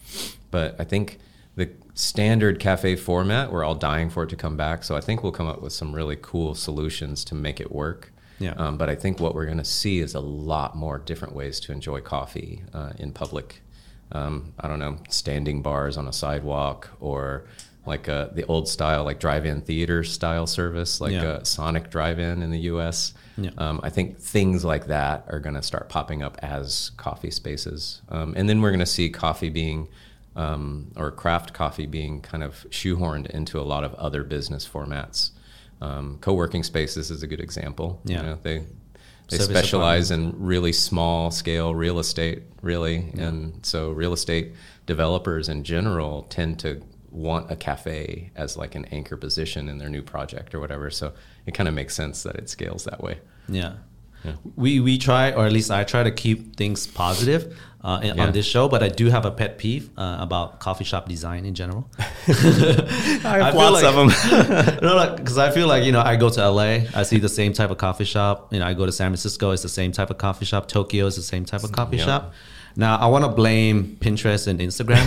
but 0.49 0.75
I 0.79 0.83
think 0.83 1.19
the 1.55 1.69
standard 1.93 2.59
cafe 2.59 2.95
format, 2.95 3.51
we're 3.51 3.63
all 3.63 3.75
dying 3.75 4.09
for 4.09 4.23
it 4.23 4.29
to 4.29 4.35
come 4.35 4.57
back. 4.57 4.83
So 4.83 4.95
I 4.95 5.01
think 5.01 5.23
we'll 5.23 5.31
come 5.31 5.47
up 5.47 5.61
with 5.61 5.73
some 5.73 5.93
really 5.93 6.17
cool 6.19 6.55
solutions 6.55 7.23
to 7.25 7.35
make 7.35 7.59
it 7.59 7.71
work. 7.71 8.11
Yeah. 8.39 8.53
Um, 8.57 8.77
but 8.77 8.89
I 8.89 8.95
think 8.95 9.19
what 9.19 9.33
we're 9.33 9.45
going 9.45 9.57
to 9.57 9.65
see 9.65 9.99
is 9.99 10.13
a 10.13 10.19
lot 10.19 10.75
more 10.75 10.99
different 10.99 11.35
ways 11.35 11.59
to 11.61 11.71
enjoy 11.71 12.01
coffee 12.01 12.63
uh, 12.73 12.93
in 12.99 13.11
public. 13.11 13.61
Um, 14.11 14.53
I 14.59 14.67
don't 14.67 14.79
know, 14.79 14.97
standing 15.09 15.61
bars 15.61 15.97
on 15.97 16.07
a 16.07 16.13
sidewalk 16.13 16.89
or 16.99 17.45
like 17.85 18.09
uh, 18.09 18.27
the 18.33 18.45
old 18.47 18.67
style, 18.67 19.03
like 19.05 19.19
drive-in 19.19 19.61
theater 19.61 20.03
style 20.03 20.45
service, 20.47 20.99
like 21.01 21.13
Yeah. 21.13 21.23
uh, 21.25 21.43
Sonic 21.43 21.89
Drive-In 21.89 22.41
in 22.43 22.51
the 22.51 22.59
U.S. 22.71 23.13
Yeah. 23.37 23.51
Um, 23.57 23.79
I 23.83 23.89
think 23.89 24.17
things 24.19 24.65
like 24.65 24.87
that 24.87 25.25
are 25.29 25.39
going 25.39 25.55
to 25.55 25.61
start 25.61 25.87
popping 25.89 26.21
up 26.21 26.37
as 26.41 26.91
coffee 26.97 27.31
spaces, 27.31 28.01
um, 28.09 28.33
and 28.35 28.49
then 28.49 28.61
we're 28.61 28.71
going 28.71 28.79
to 28.79 28.85
see 28.85 29.09
coffee 29.09 29.49
being 29.49 29.87
um, 30.35 30.91
or 30.97 31.11
craft 31.11 31.53
coffee 31.53 31.85
being 31.87 32.21
kind 32.21 32.43
of 32.43 32.65
shoehorned 32.69 33.27
into 33.31 33.59
a 33.59 33.63
lot 33.63 33.83
of 33.83 33.93
other 33.95 34.23
business 34.23 34.67
formats. 34.67 35.31
Um, 35.81 36.17
co-working 36.21 36.63
spaces 36.63 37.09
is 37.11 37.23
a 37.23 37.27
good 37.27 37.39
example. 37.39 38.01
Yeah. 38.05 38.17
You 38.17 38.23
know, 38.23 38.37
they 38.41 38.65
they 39.29 39.37
specialize 39.37 40.11
in 40.11 40.33
really 40.37 40.71
small 40.73 41.31
scale 41.31 41.75
real 41.75 41.99
estate, 41.99 42.43
really, 42.61 43.11
and 43.17 43.65
so 43.65 43.91
real 43.91 44.13
estate 44.13 44.53
developers 44.85 45.49
in 45.49 45.63
general 45.63 46.23
tend 46.23 46.59
to 46.59 46.81
want 47.11 47.51
a 47.51 47.55
cafe 47.55 48.31
as 48.35 48.57
like 48.57 48.75
an 48.75 48.85
anchor 48.85 49.17
position 49.17 49.69
in 49.69 49.77
their 49.77 49.89
new 49.89 50.01
project 50.01 50.53
or 50.53 50.59
whatever. 50.59 50.89
So 50.89 51.13
it 51.45 51.53
kind 51.53 51.67
of 51.67 51.73
makes 51.73 51.95
sense 51.95 52.23
that 52.23 52.35
it 52.35 52.49
scales 52.49 52.83
that 52.85 53.01
way. 53.01 53.19
Yeah. 53.49 53.75
Yeah. 54.23 54.33
We 54.55 54.79
we 54.79 54.97
try, 54.97 55.31
or 55.31 55.45
at 55.45 55.51
least 55.51 55.71
I 55.71 55.83
try 55.83 56.03
to 56.03 56.11
keep 56.11 56.55
things 56.55 56.87
positive 56.87 57.57
uh, 57.83 57.99
Yeah. 58.03 58.23
on 58.23 58.31
this 58.33 58.45
show. 58.45 58.67
But 58.67 58.81
I 58.83 58.89
do 58.89 59.09
have 59.09 59.25
a 59.25 59.31
pet 59.31 59.57
peeve 59.57 59.89
uh, 59.97 60.17
about 60.19 60.59
coffee 60.59 60.83
shop 60.83 61.07
design 61.07 61.45
in 61.45 61.53
general. 61.53 61.89
I 62.27 63.39
have 63.43 63.55
lots 63.55 63.83
of 63.83 63.95
them. 63.95 64.79
no, 64.81 65.15
because 65.15 65.37
I 65.37 65.51
feel 65.51 65.67
like 65.67 65.83
you 65.83 65.91
know 65.91 66.01
I 66.01 66.15
go 66.15 66.29
to 66.29 66.49
LA, 66.49 66.79
I 66.95 67.03
see 67.03 67.19
the 67.19 67.29
same 67.29 67.53
type 67.53 67.69
of 67.71 67.77
coffee 67.77 68.05
shop. 68.05 68.51
You 68.53 68.59
know, 68.59 68.65
I 68.67 68.73
go 68.73 68.85
to 68.85 68.91
San 68.91 69.09
Francisco, 69.11 69.51
it's 69.51 69.63
the 69.63 69.69
same 69.69 69.91
type 69.91 70.09
of 70.09 70.17
coffee 70.17 70.45
shop. 70.45 70.67
Tokyo 70.67 71.05
is 71.05 71.15
the 71.15 71.21
same 71.21 71.45
type 71.45 71.63
of 71.63 71.71
coffee 71.71 71.97
Yeah. 71.97 72.05
shop. 72.05 72.33
Now 72.75 72.97
I 72.97 73.07
want 73.07 73.25
to 73.25 73.29
blame 73.31 73.97
Pinterest 73.99 74.47
and 74.47 74.59
Instagram, 74.59 75.05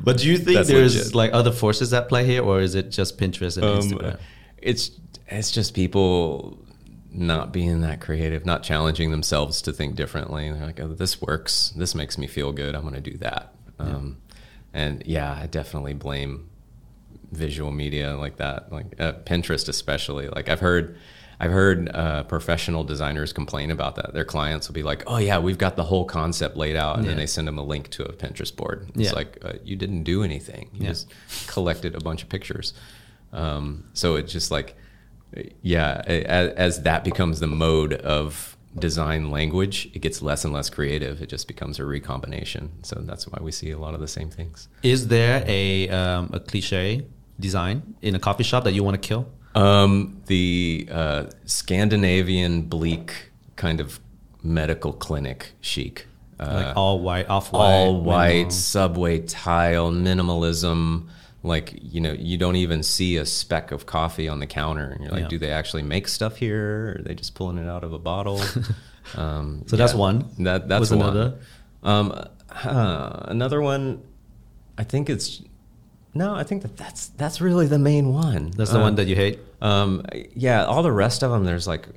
but 0.04 0.18
do 0.18 0.26
you 0.28 0.36
think 0.38 0.56
That's 0.56 0.68
there's 0.68 0.96
legit. 0.96 1.14
like 1.14 1.32
other 1.32 1.52
forces 1.52 1.92
at 1.92 2.08
play 2.08 2.24
here, 2.26 2.42
or 2.42 2.60
is 2.60 2.74
it 2.74 2.90
just 2.90 3.18
Pinterest 3.18 3.56
and 3.56 3.64
Um, 3.66 3.78
Instagram? 3.78 4.18
it's 4.60 4.90
it's 5.28 5.50
just 5.50 5.74
people 5.74 6.58
not 7.14 7.52
being 7.52 7.80
that 7.82 8.00
creative, 8.00 8.46
not 8.46 8.62
challenging 8.62 9.10
themselves 9.10 9.60
to 9.62 9.72
think 9.72 9.94
differently. 9.96 10.50
They're 10.50 10.64
like, 10.66 10.80
oh, 10.80 10.88
this 10.88 11.20
works. 11.20 11.72
This 11.76 11.94
makes 11.94 12.16
me 12.18 12.26
feel 12.26 12.52
good. 12.52 12.74
I'm 12.74 12.82
going 12.82 12.94
to 12.94 13.00
do 13.00 13.16
that. 13.18 13.52
Um, 13.78 14.18
and 14.72 15.02
yeah, 15.06 15.32
I 15.40 15.46
definitely 15.46 15.92
blame 15.94 16.48
visual 17.30 17.70
media 17.72 18.16
like 18.16 18.36
that, 18.36 18.72
like 18.72 18.98
uh, 19.00 19.12
Pinterest 19.24 19.68
especially. 19.68 20.28
Like 20.28 20.48
I've 20.48 20.60
heard. 20.60 20.96
I've 21.40 21.50
heard 21.50 21.90
uh, 21.92 22.22
professional 22.24 22.84
designers 22.84 23.32
complain 23.32 23.72
about 23.72 23.96
that. 23.96 24.12
Their 24.14 24.24
clients 24.24 24.68
will 24.68 24.74
be 24.74 24.84
like, 24.84 25.02
"Oh 25.08 25.16
yeah, 25.16 25.40
we've 25.40 25.58
got 25.58 25.74
the 25.74 25.82
whole 25.82 26.04
concept 26.04 26.56
laid 26.56 26.76
out," 26.76 26.98
and 26.98 27.04
then 27.08 27.16
they 27.16 27.26
send 27.26 27.48
them 27.48 27.58
a 27.58 27.64
link 27.64 27.88
to 27.90 28.04
a 28.04 28.12
Pinterest 28.12 28.54
board. 28.54 28.86
It's 28.94 29.06
Yeah. 29.10 29.12
like 29.12 29.38
uh, 29.44 29.54
you 29.64 29.74
didn't 29.74 30.04
do 30.04 30.22
anything; 30.22 30.70
you 30.72 30.82
Yeah. 30.84 30.90
just 30.90 31.12
collected 31.48 31.96
a 31.96 32.00
bunch 32.00 32.22
of 32.22 32.28
pictures. 32.28 32.74
Um, 33.32 33.88
so 33.92 34.14
it's 34.14 34.32
just 34.32 34.52
like, 34.52 34.76
yeah, 35.62 36.02
as, 36.06 36.50
as 36.50 36.82
that 36.82 37.04
becomes 37.04 37.40
the 37.40 37.46
mode 37.46 37.94
of 37.94 38.56
design 38.78 39.30
language, 39.30 39.90
it 39.94 40.00
gets 40.00 40.22
less 40.22 40.44
and 40.44 40.52
less 40.54 40.70
creative. 40.70 41.20
It 41.20 41.28
just 41.28 41.46
becomes 41.48 41.78
a 41.78 41.84
recombination. 41.84 42.70
So 42.82 43.00
that's 43.02 43.26
why 43.26 43.38
we 43.42 43.52
see 43.52 43.70
a 43.70 43.78
lot 43.78 43.94
of 43.94 44.00
the 44.00 44.08
same 44.08 44.30
things. 44.30 44.68
Is 44.82 45.08
there 45.08 45.44
a 45.46 45.88
um, 45.88 46.30
a 46.32 46.40
cliche 46.40 47.06
design 47.38 47.94
in 48.02 48.14
a 48.14 48.18
coffee 48.18 48.44
shop 48.44 48.64
that 48.64 48.72
you 48.72 48.82
want 48.82 49.00
to 49.00 49.06
kill? 49.06 49.28
Um, 49.54 50.22
the 50.26 50.88
uh, 50.90 51.26
Scandinavian 51.44 52.62
bleak 52.62 53.30
kind 53.56 53.80
of 53.80 54.00
medical 54.42 54.92
clinic 54.92 55.52
chic. 55.60 56.06
Uh, 56.40 56.64
like 56.66 56.76
all 56.76 57.00
white, 57.00 57.28
off 57.28 57.52
white, 57.52 57.60
all 57.60 58.00
white, 58.00 58.52
subway 58.52 59.20
tile, 59.20 59.92
minimalism. 59.92 61.08
Like 61.44 61.76
you 61.82 62.00
know, 62.00 62.12
you 62.12 62.38
don't 62.38 62.56
even 62.56 62.82
see 62.84 63.16
a 63.16 63.26
speck 63.26 63.72
of 63.72 63.84
coffee 63.86 64.28
on 64.28 64.38
the 64.38 64.46
counter, 64.46 64.90
and 64.90 65.00
you're 65.02 65.10
like, 65.12 65.22
Yeah. 65.22 65.28
do 65.28 65.38
they 65.38 65.50
actually 65.50 65.82
make 65.82 66.06
stuff 66.08 66.36
here? 66.36 66.94
Or 66.96 67.00
are 67.00 67.02
they 67.02 67.14
just 67.14 67.34
pulling 67.34 67.58
it 67.58 67.68
out 67.68 67.82
of 67.84 67.92
a 67.92 67.98
bottle? 67.98 68.40
um, 69.16 69.64
So 69.66 69.76
that's 69.76 69.94
one. 69.94 70.28
That 70.38 70.68
that's 70.68 70.90
one. 70.90 71.00
another? 71.00 71.38
Um, 71.82 72.24
huh, 72.48 73.24
another 73.26 73.60
one. 73.60 74.02
I 74.78 74.84
think 74.84 75.10
it's 75.10 75.42
no. 76.14 76.34
I 76.34 76.44
think 76.44 76.62
that 76.62 76.76
that's 76.76 77.08
that's 77.08 77.40
really 77.40 77.66
the 77.66 77.78
main 77.78 78.12
one. 78.12 78.52
That's 78.52 78.70
the 78.70 78.76
Um, 78.76 78.82
one 78.82 78.94
that 78.96 79.06
you 79.08 79.16
hate. 79.16 79.40
um, 79.60 80.04
yeah, 80.34 80.64
all 80.64 80.82
the 80.84 80.92
rest 80.92 81.22
of 81.24 81.30
them, 81.32 81.44
there's 81.44 81.66
like, 81.66 81.88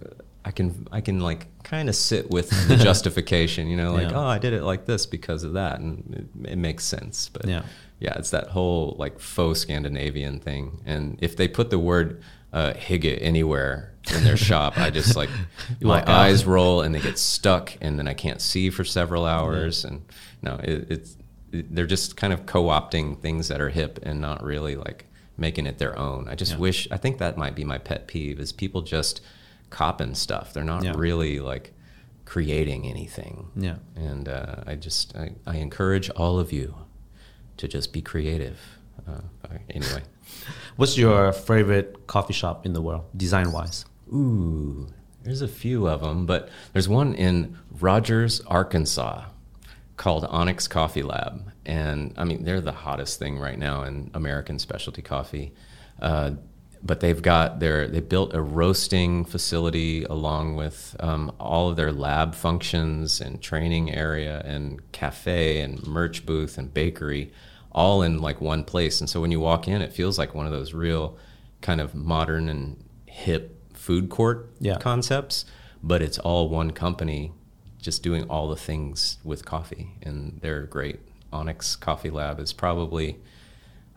I 0.44 0.52
can, 0.52 0.88
I 0.92 1.02
can 1.02 1.20
like 1.20 1.48
kind 1.64 1.88
of 1.90 1.96
sit 1.96 2.30
with 2.32 2.50
the 2.68 2.76
justification, 2.90 3.68
you 3.68 3.78
know, 3.78 3.94
like, 3.94 4.10
Yeah. 4.10 4.18
oh, 4.20 4.26
I 4.28 4.40
did 4.40 4.54
it 4.54 4.64
like 4.64 4.86
this 4.86 5.06
because 5.06 5.44
of 5.44 5.54
that, 5.54 5.80
and 5.80 6.28
it, 6.46 6.52
it 6.54 6.58
makes 6.58 6.84
sense. 6.84 7.30
But 7.30 7.46
Yeah. 7.48 7.64
Yeah, 8.00 8.14
it's 8.18 8.30
that 8.32 8.48
whole 8.48 8.96
like 9.00 9.20
faux 9.20 9.60
Scandinavian 9.60 10.40
thing, 10.40 10.82
and 10.86 11.18
if 11.22 11.36
they 11.38 11.48
put 11.48 11.70
the 11.70 11.80
word 11.80 12.22
uh, 12.54 12.74
"hygge" 12.74 13.18
anywhere 13.22 13.94
in 14.16 14.24
their 14.24 14.38
shop, 14.50 14.78
I 14.78 14.90
just 14.90 15.16
like 15.16 15.30
my 15.82 16.02
out. 16.02 16.10
eyes 16.10 16.46
roll 16.46 16.82
and 16.82 16.94
they 16.94 17.00
get 17.00 17.18
stuck, 17.18 17.74
and 17.82 17.98
then 17.98 18.08
I 18.08 18.14
can't 18.14 18.42
see 18.42 18.70
for 18.70 18.84
several 18.84 19.26
hours, 19.26 19.86
and 19.86 20.02
no, 20.42 20.60
it, 20.64 20.88
it's 20.90 21.18
it- 21.52 21.74
they're 21.74 21.86
just 21.88 22.18
kind 22.18 22.34
of 22.34 22.46
co-opting 22.46 23.20
things 23.22 23.48
that 23.48 23.62
are 23.62 23.70
hip 23.70 24.00
and 24.04 24.20
not 24.20 24.44
really 24.44 24.76
like 24.76 25.06
making 25.38 25.66
it 25.68 25.78
their 25.78 25.98
own. 25.98 26.28
I 26.28 26.36
just 26.36 26.54
Yeah. 26.54 26.58
wish 26.60 26.88
I 26.92 26.98
think 26.98 27.18
that 27.20 27.38
might 27.38 27.56
be 27.56 27.64
my 27.64 27.78
pet 27.78 28.08
peeve 28.08 28.40
is 28.42 28.52
people 28.52 28.82
just 28.82 29.22
copping 29.70 30.16
stuff. 30.16 30.54
They're 30.54 30.64
not 30.66 30.84
Yeah. 30.84 30.94
really 30.98 31.40
like 31.40 31.74
creating 32.26 32.86
anything. 32.88 33.48
Yeah. 33.56 33.76
And 33.96 34.28
uh, 34.28 34.56
I 34.68 34.76
just 34.76 35.16
I, 35.16 35.32
I 35.46 35.58
encourage 35.58 36.10
all 36.12 36.40
of 36.40 36.52
you 36.52 36.76
to 37.58 37.68
just 37.68 37.94
be 37.94 38.02
creative. 38.02 38.60
Uh, 39.08 39.22
anyway, 39.70 40.02
What's 40.76 40.98
your 40.98 41.32
favorite 41.32 42.08
coffee 42.08 42.34
shop 42.34 42.66
in 42.66 42.74
the 42.74 42.82
world, 42.82 43.06
design 43.16 43.52
wise? 43.52 43.86
ooh, 44.14 44.88
there's 45.24 45.42
a 45.42 45.48
few 45.48 45.88
of 45.88 46.02
them, 46.02 46.26
but 46.26 46.50
there's 46.74 46.88
one 46.88 47.16
in 47.16 47.58
Rogers, 47.80 48.42
Arkansas, 48.42 49.26
called 49.98 50.26
Onyx 50.26 50.68
Coffee 50.68 51.02
Lab, 51.02 51.52
and 51.66 52.14
I 52.18 52.24
mean 52.26 52.44
they're 52.44 52.62
the 52.62 52.72
hottest 52.72 53.18
thing 53.20 53.40
right 53.40 53.58
now 53.58 53.84
in 53.84 54.12
American 54.14 54.60
specialty 54.60 55.02
coffee. 55.02 55.54
Uh, 56.02 56.32
but 56.86 57.00
they've 57.00 57.22
got 57.24 57.60
their 57.60 57.88
they 57.88 58.00
built 58.00 58.34
a 58.36 58.42
roasting 58.42 59.26
facility 59.26 60.04
along 60.04 60.56
with 60.56 60.96
um, 61.00 61.32
all 61.40 61.70
of 61.70 61.76
their 61.76 61.92
lab 61.92 62.36
functions 62.36 63.20
and 63.20 63.42
training 63.42 63.92
area 63.92 64.42
and 64.46 64.80
cafe 64.92 65.62
and 65.62 65.86
merch 65.88 66.26
booth 66.26 66.58
and 66.60 66.74
bakery 66.74 67.32
all 67.72 68.04
in 68.04 68.22
like 68.22 68.40
one 68.40 68.64
place 68.64 69.02
and 69.02 69.10
so 69.10 69.20
when 69.20 69.32
you 69.32 69.40
walk 69.40 69.68
in 69.68 69.82
it 69.82 69.92
feels 69.92 70.18
like 70.20 70.36
one 70.36 70.46
of 70.46 70.52
those 70.52 70.74
real 70.74 71.18
kind 71.62 71.82
of 71.82 71.96
modern 71.96 72.48
and 72.48 72.84
hip 73.08 73.60
food 73.74 74.08
court 74.10 74.50
Yeah. 74.60 74.78
concepts 74.78 75.46
but 75.82 76.02
it's 76.02 76.20
all 76.20 76.50
one 76.50 76.72
company 76.72 77.32
just 77.82 78.04
doing 78.04 78.24
all 78.30 78.48
the 78.48 78.56
things 78.56 79.18
with 79.24 79.44
coffee 79.46 79.92
and 80.04 80.40
they're 80.42 80.64
great 80.68 81.00
onyx 81.34 81.76
coffee 81.76 82.10
lab 82.12 82.40
is 82.40 82.54
probably 82.54 83.18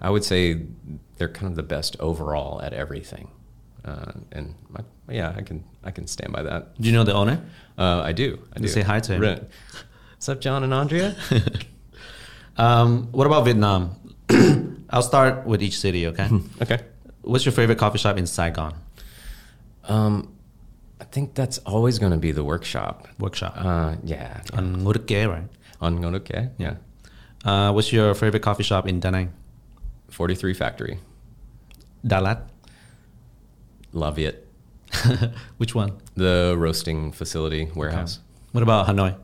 I 0.00 0.10
would 0.10 0.24
say 0.24 0.62
they're 1.16 1.28
kind 1.28 1.50
of 1.50 1.56
the 1.56 1.62
best 1.62 1.96
overall 2.00 2.62
at 2.62 2.72
everything, 2.72 3.28
uh, 3.84 4.12
and 4.32 4.54
my, 4.68 4.80
yeah, 5.08 5.34
I 5.36 5.42
can 5.42 5.64
I 5.82 5.90
can 5.90 6.06
stand 6.06 6.32
by 6.32 6.42
that. 6.42 6.80
Do 6.80 6.88
you 6.88 6.94
know 6.94 7.04
the 7.04 7.14
owner? 7.14 7.42
Uh, 7.76 8.02
I 8.04 8.12
do. 8.12 8.38
I 8.54 8.60
do. 8.60 8.68
say 8.68 8.82
hi 8.82 9.00
to 9.00 9.14
him. 9.14 9.20
Right. 9.22 9.42
What's 10.14 10.28
up, 10.28 10.40
John 10.40 10.64
and 10.64 10.74
Andrea? 10.74 11.16
Um, 12.58 13.08
what 13.12 13.26
about 13.26 13.44
Vietnam? 13.44 13.94
I'll 14.90 15.02
start 15.02 15.46
with 15.46 15.62
each 15.62 15.78
city, 15.78 16.08
okay? 16.08 16.28
okay. 16.62 16.80
What's 17.22 17.46
your 17.46 17.52
favorite 17.52 17.78
coffee 17.78 17.98
shop 17.98 18.18
in 18.18 18.26
Saigon? 18.26 18.74
Um, 19.84 20.34
I 21.00 21.04
think 21.04 21.34
that's 21.34 21.58
always 21.58 21.98
going 21.98 22.12
to 22.12 22.18
be 22.18 22.32
the 22.32 22.42
workshop. 22.42 23.06
Workshop. 23.18 23.54
Uh, 23.56 23.96
yeah. 24.02 24.42
On 24.52 24.84
Kế, 24.84 25.28
right? 25.28 25.44
On 25.80 25.98
Ngonoke. 25.98 26.50
Yeah. 26.58 26.74
Uh, 27.44 27.72
what's 27.72 27.92
your 27.92 28.14
favorite 28.14 28.42
coffee 28.42 28.64
shop 28.64 28.88
in 28.88 28.98
Da 28.98 29.10
Nang? 29.10 29.32
Forty 30.10 30.34
three 30.34 30.54
Factory. 30.54 30.98
Dalat? 32.06 32.42
Love 33.92 34.18
it. 34.18 34.46
Which 35.58 35.74
one? 35.74 35.98
The 36.14 36.54
roasting 36.56 37.12
facility 37.12 37.70
warehouse. 37.74 38.20
What 38.52 38.62
about 38.62 38.86
Hanoi? 38.86 39.16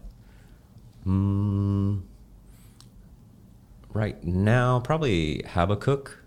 Mm, 1.06 2.02
right 3.92 4.22
now, 4.24 4.80
probably 4.80 5.42
Habakkuk. 5.46 6.18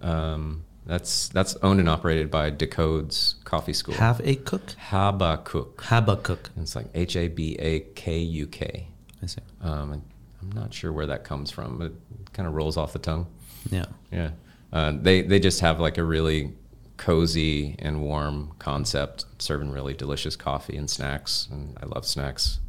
Um, 0.00 0.64
that's 0.84 1.28
that's 1.28 1.54
owned 1.56 1.80
and 1.80 1.88
operated 1.88 2.30
by 2.30 2.50
Decodes 2.50 3.42
Coffee 3.44 3.72
School. 3.72 3.94
Have 3.94 4.20
a 4.24 4.34
cook? 4.36 4.72
Habakkuk. 4.78 5.82
Habakkuk. 5.82 6.50
It's 6.56 6.74
like 6.74 6.86
H 6.94 7.16
A 7.16 7.28
B 7.28 7.56
A 7.58 7.80
K 7.94 8.18
U 8.18 8.46
K. 8.46 8.88
I 9.22 9.26
see. 9.26 9.40
Um, 9.60 10.02
I'm 10.40 10.50
not 10.52 10.74
sure 10.74 10.92
where 10.92 11.06
that 11.06 11.24
comes 11.24 11.50
from, 11.50 11.78
but 11.78 11.86
it 11.86 12.32
kind 12.32 12.48
of 12.48 12.54
rolls 12.54 12.76
off 12.76 12.92
the 12.92 12.98
tongue. 12.98 13.26
Yeah. 13.70 13.86
Yeah, 14.10 14.30
uh, 14.72 14.92
they 15.00 15.22
they 15.22 15.38
just 15.40 15.60
have 15.60 15.80
like 15.80 15.98
a 15.98 16.04
really 16.04 16.52
cozy 16.96 17.74
and 17.78 18.00
warm 18.02 18.52
concept, 18.58 19.24
serving 19.38 19.70
really 19.70 19.94
delicious 19.94 20.36
coffee 20.36 20.76
and 20.76 20.88
snacks, 20.88 21.48
and 21.50 21.76
I 21.82 21.86
love 21.86 22.06
snacks. 22.06 22.60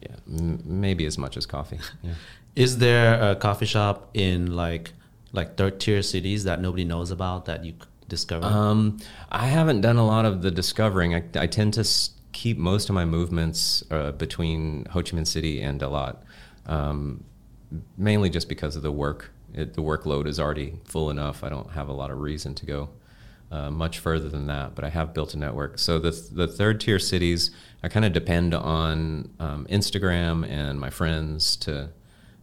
Yeah, 0.00 0.16
m- 0.26 0.62
maybe 0.64 1.04
as 1.06 1.18
much 1.18 1.36
as 1.36 1.44
coffee. 1.46 1.78
Yeah. 2.02 2.12
Is 2.56 2.78
there 2.78 3.30
a 3.30 3.36
coffee 3.36 3.66
shop 3.66 4.10
in 4.14 4.54
like 4.56 4.92
like 5.32 5.56
third 5.56 5.78
tier 5.78 6.02
cities 6.02 6.44
that 6.44 6.60
nobody 6.60 6.84
knows 6.84 7.10
about 7.10 7.44
that 7.46 7.64
you 7.64 7.74
discover? 8.08 8.46
Um, 8.46 8.98
I 9.30 9.46
haven't 9.46 9.80
done 9.82 9.96
a 9.96 10.06
lot 10.06 10.24
of 10.24 10.42
the 10.42 10.50
discovering. 10.50 11.14
I, 11.14 11.22
I 11.36 11.46
tend 11.46 11.74
to 11.74 11.86
keep 12.32 12.56
most 12.58 12.88
of 12.88 12.94
my 12.94 13.04
movements 13.04 13.82
uh, 13.90 14.12
between 14.12 14.86
Ho 14.90 15.02
Chi 15.02 15.10
Minh 15.16 15.26
City 15.26 15.60
and 15.60 15.80
Dalat, 15.80 16.16
um, 16.66 17.22
mainly 17.96 18.30
just 18.30 18.48
because 18.48 18.74
of 18.76 18.82
the 18.82 18.92
work. 18.92 19.30
It, 19.54 19.74
the 19.74 19.82
workload 19.82 20.26
is 20.26 20.38
already 20.38 20.74
full 20.84 21.10
enough. 21.10 21.42
I 21.42 21.48
don't 21.48 21.70
have 21.72 21.88
a 21.88 21.92
lot 21.92 22.10
of 22.10 22.18
reason 22.18 22.54
to 22.56 22.66
go 22.66 22.90
uh, 23.50 23.70
much 23.70 23.98
further 23.98 24.28
than 24.28 24.46
that, 24.46 24.74
but 24.74 24.84
I 24.84 24.90
have 24.90 25.14
built 25.14 25.34
a 25.34 25.38
network. 25.38 25.78
So 25.78 25.98
the, 25.98 26.10
the 26.10 26.46
third 26.46 26.80
tier 26.80 26.98
cities, 26.98 27.50
I 27.82 27.88
kind 27.88 28.04
of 28.04 28.12
depend 28.12 28.54
on 28.54 29.30
um, 29.40 29.66
Instagram 29.70 30.46
and 30.48 30.78
my 30.80 30.90
friends 30.90 31.56
to 31.58 31.90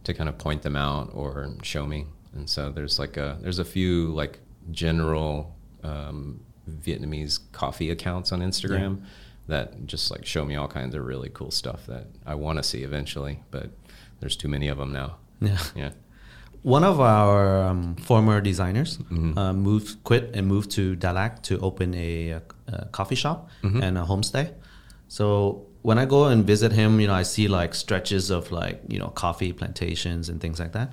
to 0.04 0.14
kind 0.14 0.28
of 0.28 0.38
point 0.38 0.62
them 0.62 0.76
out 0.76 1.10
or 1.14 1.52
show 1.62 1.84
me. 1.84 2.06
And 2.32 2.48
so 2.48 2.70
there's 2.70 2.98
like 2.98 3.16
a 3.16 3.38
there's 3.40 3.58
a 3.58 3.64
few 3.64 4.08
like 4.12 4.38
general 4.70 5.56
um, 5.82 6.40
Vietnamese 6.70 7.40
coffee 7.52 7.90
accounts 7.90 8.30
on 8.32 8.40
Instagram 8.40 9.02
that 9.48 9.86
just 9.86 10.10
like 10.10 10.24
show 10.26 10.44
me 10.44 10.56
all 10.56 10.68
kinds 10.68 10.94
of 10.94 11.04
really 11.04 11.28
cool 11.28 11.50
stuff 11.50 11.86
that 11.86 12.06
I 12.24 12.34
want 12.34 12.58
to 12.58 12.62
see 12.62 12.82
eventually, 12.82 13.42
but 13.50 13.70
there's 14.20 14.36
too 14.36 14.48
many 14.48 14.68
of 14.68 14.78
them 14.78 14.92
now. 14.92 15.16
yeah. 15.40 15.58
Yeah. 15.74 15.90
One 16.66 16.82
of 16.82 16.98
our 17.00 17.62
um, 17.68 17.94
former 18.08 18.40
designers 18.40 18.98
Mhm. 18.98 19.38
uh, 19.38 19.52
moved, 19.52 20.02
quit, 20.08 20.24
and 20.34 20.48
moved 20.48 20.68
to 20.72 20.96
Dalat 20.96 21.32
to 21.48 21.54
open 21.68 21.94
a, 21.94 22.10
uh 22.32 22.40
uh 22.72 22.84
coffee 22.98 23.14
shop 23.22 23.38
Mhm. 23.62 23.80
and 23.86 23.92
a 23.98 24.04
homestay. 24.10 24.46
So 25.16 25.26
when 25.82 25.96
I 26.02 26.06
go 26.06 26.20
and 26.32 26.44
visit 26.44 26.72
him, 26.72 26.98
you 27.00 27.06
know, 27.06 27.14
I 27.22 27.24
see 27.34 27.46
like 27.46 27.72
stretches 27.84 28.30
of 28.36 28.50
like 28.50 28.76
you 28.92 28.98
know 29.02 29.10
coffee 29.24 29.52
plantations 29.52 30.28
and 30.28 30.40
things 30.40 30.58
like 30.58 30.72
that. 30.78 30.88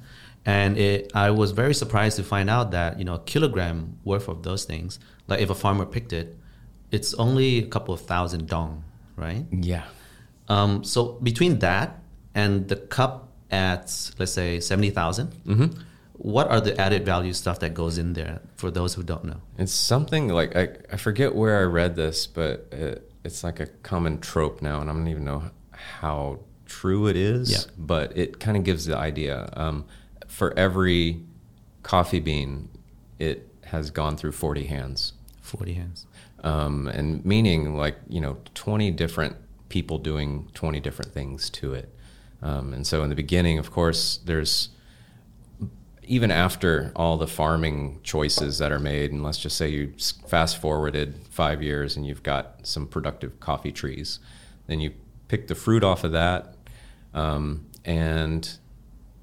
And 0.46 0.78
it, 0.78 1.12
I 1.16 1.32
was 1.42 1.50
very 1.62 1.74
surprised 1.74 2.16
to 2.22 2.24
find 2.34 2.50
out 2.56 2.70
that 2.78 3.00
you 3.00 3.06
know 3.06 3.16
a 3.22 3.24
kilogram 3.32 3.78
worth 4.10 4.28
of 4.34 4.38
those 4.44 4.64
things, 4.72 5.00
like 5.30 5.40
if 5.46 5.50
a 5.50 5.56
farmer 5.64 5.86
picked 5.96 6.14
it, 6.14 6.28
it's 6.92 7.12
only 7.26 7.50
a 7.66 7.68
couple 7.76 7.94
of 7.98 8.02
thousand 8.02 8.46
dong, 8.56 8.84
right? 9.26 9.46
Yeah. 9.74 9.86
Um, 10.56 10.84
so 10.84 11.18
between 11.30 11.58
that 11.66 11.88
and 12.36 12.68
the 12.72 12.76
cup 12.98 13.14
at 13.54 14.12
let's 14.18 14.34
say 14.34 14.60
seventy 14.60 14.90
hmm 14.90 15.68
what 16.14 16.48
are 16.48 16.62
the 16.62 16.80
added 16.80 17.04
value 17.06 17.34
stuff 17.34 17.60
that 17.60 17.74
goes 17.74 17.98
in 17.98 18.14
there 18.14 18.40
for 18.56 18.70
those 18.72 18.94
who 18.94 19.04
don't 19.04 19.26
know? 19.26 19.42
It's 19.58 19.74
something 19.74 20.30
like 20.30 20.56
I, 20.56 20.70
I 20.92 20.98
forget 20.98 21.36
where 21.36 21.60
I 21.60 21.64
read 21.64 21.96
this, 21.96 22.28
but 22.28 22.68
it, 22.72 23.12
it's 23.26 23.44
like 23.44 23.60
a 23.60 23.66
common 23.66 24.20
trope 24.22 24.62
now, 24.62 24.80
and 24.80 24.90
I 24.90 24.94
don't 24.94 25.08
even 25.08 25.26
know 25.26 25.44
how 25.72 26.40
true 26.66 27.08
it 27.08 27.18
is. 27.18 27.52
Yeah. 27.52 27.72
But 27.78 28.16
it 28.16 28.40
kind 28.40 28.56
of 28.56 28.64
gives 28.64 28.86
the 28.86 28.96
idea. 28.96 29.50
Um, 29.54 29.86
for 30.28 30.58
every 30.58 31.24
coffee 31.82 32.22
bean, 32.22 32.70
it 33.20 33.50
has 33.66 33.90
gone 33.90 34.16
through 34.16 34.34
forty 34.34 34.66
hands, 34.66 35.14
Forty 35.42 35.74
hands. 35.74 36.06
um, 36.44 36.88
and 36.88 37.26
meaning 37.26 37.76
like 37.76 37.98
you 38.08 38.22
know 38.22 38.38
twenty 38.54 38.92
different 38.92 39.36
people 39.70 39.98
doing 39.98 40.48
20 40.54 40.80
different 40.80 41.12
things 41.12 41.50
to 41.50 41.74
it. 41.74 41.90
Um, 42.44 42.74
and 42.74 42.86
so 42.86 43.04
in 43.04 43.10
the 43.10 43.16
beginning, 43.16 43.58
of 43.58 43.72
course, 43.72 44.20
there's 44.26 44.70
even 46.06 46.30
after 46.30 46.92
all 46.96 47.18
the 47.18 47.28
farming 47.28 48.02
choices 48.04 48.58
that 48.58 48.72
are 48.72 48.80
made, 48.80 49.14
and 49.14 49.24
let's 49.24 49.38
just 49.40 49.56
say 49.58 49.70
you 49.70 49.94
fast 50.28 50.58
forwarded 50.58 51.18
five 51.30 51.64
years 51.64 51.96
and 51.96 52.06
you've 52.06 52.22
got 52.24 52.68
some 52.68 52.86
productive 52.86 53.40
coffee 53.40 53.72
trees, 53.72 54.20
then 54.68 54.82
you 54.82 54.92
pick 55.30 55.48
the 55.48 55.56
fruit 55.56 55.84
off 55.84 56.04
of 56.04 56.12
that, 56.12 56.56
um, 57.14 57.66
and 57.86 58.58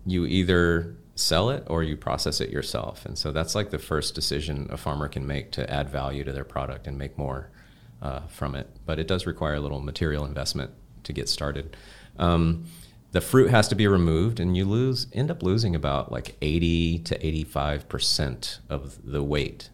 you 0.06 0.24
either 0.24 0.96
sell 1.14 1.50
it 1.50 1.62
or 1.66 1.82
you 1.82 1.98
process 1.98 2.40
it 2.40 2.48
yourself. 2.48 3.04
And 3.04 3.18
so 3.18 3.30
that's 3.30 3.54
like 3.54 3.68
the 3.68 3.78
first 3.78 4.14
decision 4.14 4.66
a 4.70 4.78
farmer 4.78 5.08
can 5.08 5.26
make 5.26 5.50
to 5.52 5.70
add 5.70 5.90
value 5.90 6.24
to 6.24 6.32
their 6.32 6.44
product 6.44 6.86
and 6.86 6.96
make 6.96 7.18
more 7.18 7.50
uh, 8.00 8.20
from 8.28 8.54
it. 8.54 8.66
But 8.86 8.98
it 8.98 9.06
does 9.06 9.26
require 9.26 9.56
a 9.56 9.60
little 9.60 9.80
material 9.80 10.24
investment 10.24 10.70
to 11.04 11.12
get 11.12 11.28
started. 11.28 11.76
Um, 12.18 12.64
the 13.12 13.20
fruit 13.20 13.50
has 13.50 13.66
to 13.68 13.74
be 13.74 13.86
removed 13.88 14.38
and 14.40 14.56
you 14.56 14.64
lose 14.64 15.06
end 15.12 15.30
up 15.30 15.42
losing 15.42 15.74
about 15.74 16.12
like 16.12 16.36
80 16.40 17.00
to 17.00 17.26
85 17.26 17.88
percent 17.88 18.60
of 18.68 18.98
the 19.04 19.22
weight 19.22 19.70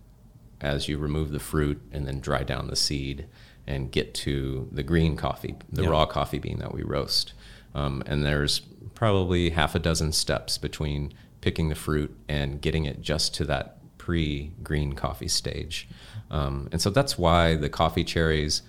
as 0.60 0.88
you 0.88 0.96
remove 0.98 1.30
the 1.32 1.38
fruit 1.38 1.80
and 1.92 2.06
then 2.06 2.18
dry 2.20 2.42
down 2.42 2.68
the 2.68 2.76
seed 2.76 3.26
and 3.66 3.92
get 3.92 4.14
to 4.14 4.68
the 4.72 4.82
green 4.82 5.16
coffee 5.16 5.54
the 5.70 5.82
Yeah. 5.82 5.90
raw 5.90 6.06
coffee 6.06 6.38
bean 6.38 6.58
that 6.60 6.72
we 6.74 6.82
roast 6.82 7.32
um, 7.74 8.02
and 8.06 8.24
there's 8.24 8.60
probably 8.94 9.50
half 9.50 9.74
a 9.74 9.78
dozen 9.78 10.12
steps 10.12 10.56
between 10.56 11.12
picking 11.42 11.68
the 11.68 11.74
fruit 11.74 12.16
and 12.28 12.62
getting 12.62 12.86
it 12.86 13.02
just 13.02 13.34
to 13.34 13.44
that 13.44 13.76
pre-green 13.98 14.94
coffee 14.94 15.28
stage 15.28 15.88
um, 16.30 16.68
and 16.72 16.80
so 16.80 16.88
that's 16.90 17.18
why 17.18 17.54
the 17.54 17.68
coffee 17.68 18.04
cherries 18.04 18.62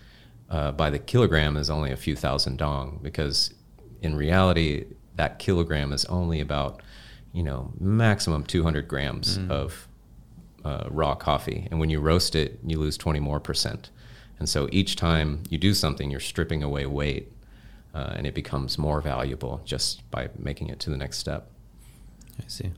uh, 0.50 0.72
by 0.72 0.90
the 0.90 1.00
kilogram 1.00 1.56
is 1.58 1.70
only 1.70 1.92
a 1.92 1.96
few 1.98 2.16
thousand 2.16 2.58
dong 2.58 3.00
because 3.02 3.54
in 4.02 4.16
reality 4.16 4.86
that 5.16 5.40
kilogram 5.40 5.92
is 5.92 6.06
only 6.06 6.40
about 6.40 6.82
you 7.34 7.44
know 7.44 7.72
maximum 7.80 8.44
200 8.44 8.88
grams 8.88 9.38
of 9.50 9.88
uh, 10.66 10.88
raw 10.90 11.16
coffee. 11.16 11.68
And 11.70 11.80
when 11.80 11.90
you 11.90 12.00
roast 12.00 12.36
it 12.36 12.60
you 12.66 12.80
lose 12.80 12.98
20 12.98 13.20
more 13.20 13.40
percent. 13.40 13.90
And 14.40 14.48
so 14.48 14.70
each 14.72 14.96
time 14.96 15.44
you 15.50 15.58
do 15.58 15.74
something 15.74 16.12
you're 16.12 16.20
stripping 16.20 16.62
away 16.64 16.86
weight 16.86 17.32
uh, 17.94 18.14
and 18.16 18.28
it 18.28 18.36
becomes 18.36 18.78
more 18.78 19.02
valuable 19.02 19.62
just 19.66 20.10
by 20.12 20.30
making 20.38 20.70
it 20.70 20.80
to 20.82 20.90
the 20.90 20.98
next 20.98 21.18
step. 21.18 21.50
I 22.40 22.48
see. 22.48 22.72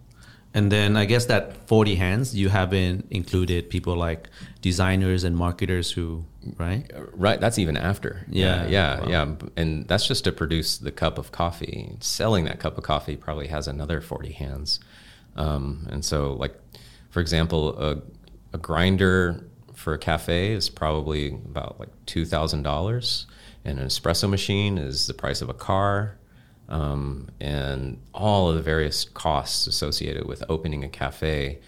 And 0.54 0.72
then 0.72 0.98
I 0.98 1.06
guess 1.06 1.26
that 1.28 1.68
40 1.68 1.96
hands, 1.96 2.36
you 2.36 2.50
haven't 2.50 3.06
included 3.12 3.70
people 3.70 3.96
like 3.96 4.30
designers 4.62 5.24
and 5.24 5.36
marketers 5.38 5.92
who, 5.92 6.26
right? 6.58 6.90
Uh, 6.94 7.04
Right, 7.14 7.40
that's 7.40 7.60
even 7.60 7.78
after. 7.78 8.26
Yeah, 8.30 8.66
yeah, 8.68 9.00
wow. 9.02 9.08
yeah, 9.08 9.36
and 9.56 9.88
that's 9.88 10.08
just 10.08 10.24
to 10.24 10.32
produce 10.32 10.78
the 10.78 10.92
cup 10.92 11.18
of 11.20 11.32
coffee. 11.32 11.96
Selling 12.00 12.46
that 12.46 12.60
cup 12.60 12.78
of 12.78 12.84
coffee 12.84 13.16
probably 13.16 13.48
has 13.48 13.68
another 13.68 14.02
forty 14.02 14.32
hands, 14.32 14.80
um, 15.36 15.88
and 15.92 16.04
so 16.04 16.34
like, 16.34 16.56
for 17.10 17.20
example, 17.20 17.78
a, 17.78 18.02
a 18.54 18.58
grinder 18.58 19.44
for 19.74 19.94
a 19.94 19.98
cafe 20.00 20.52
is 20.54 20.70
probably 20.70 21.30
about 21.30 21.80
like 21.80 21.90
two 22.06 22.26
thousand 22.26 22.64
dollars, 22.64 23.28
and 23.66 23.80
an 23.80 23.88
espresso 23.88 24.30
machine 24.30 24.78
is 24.78 25.08
the 25.08 25.14
price 25.14 25.42
of 25.42 25.50
a 25.50 25.54
car. 25.54 26.18
Um, 26.70 27.30
and 27.42 28.00
all 28.14 28.50
of 28.50 28.56
the 28.56 28.62
various 28.62 29.04
costs 29.04 29.66
associated 29.66 30.28
with 30.28 30.44
opening 30.50 30.84
a 30.84 30.90
cafe 30.90 31.60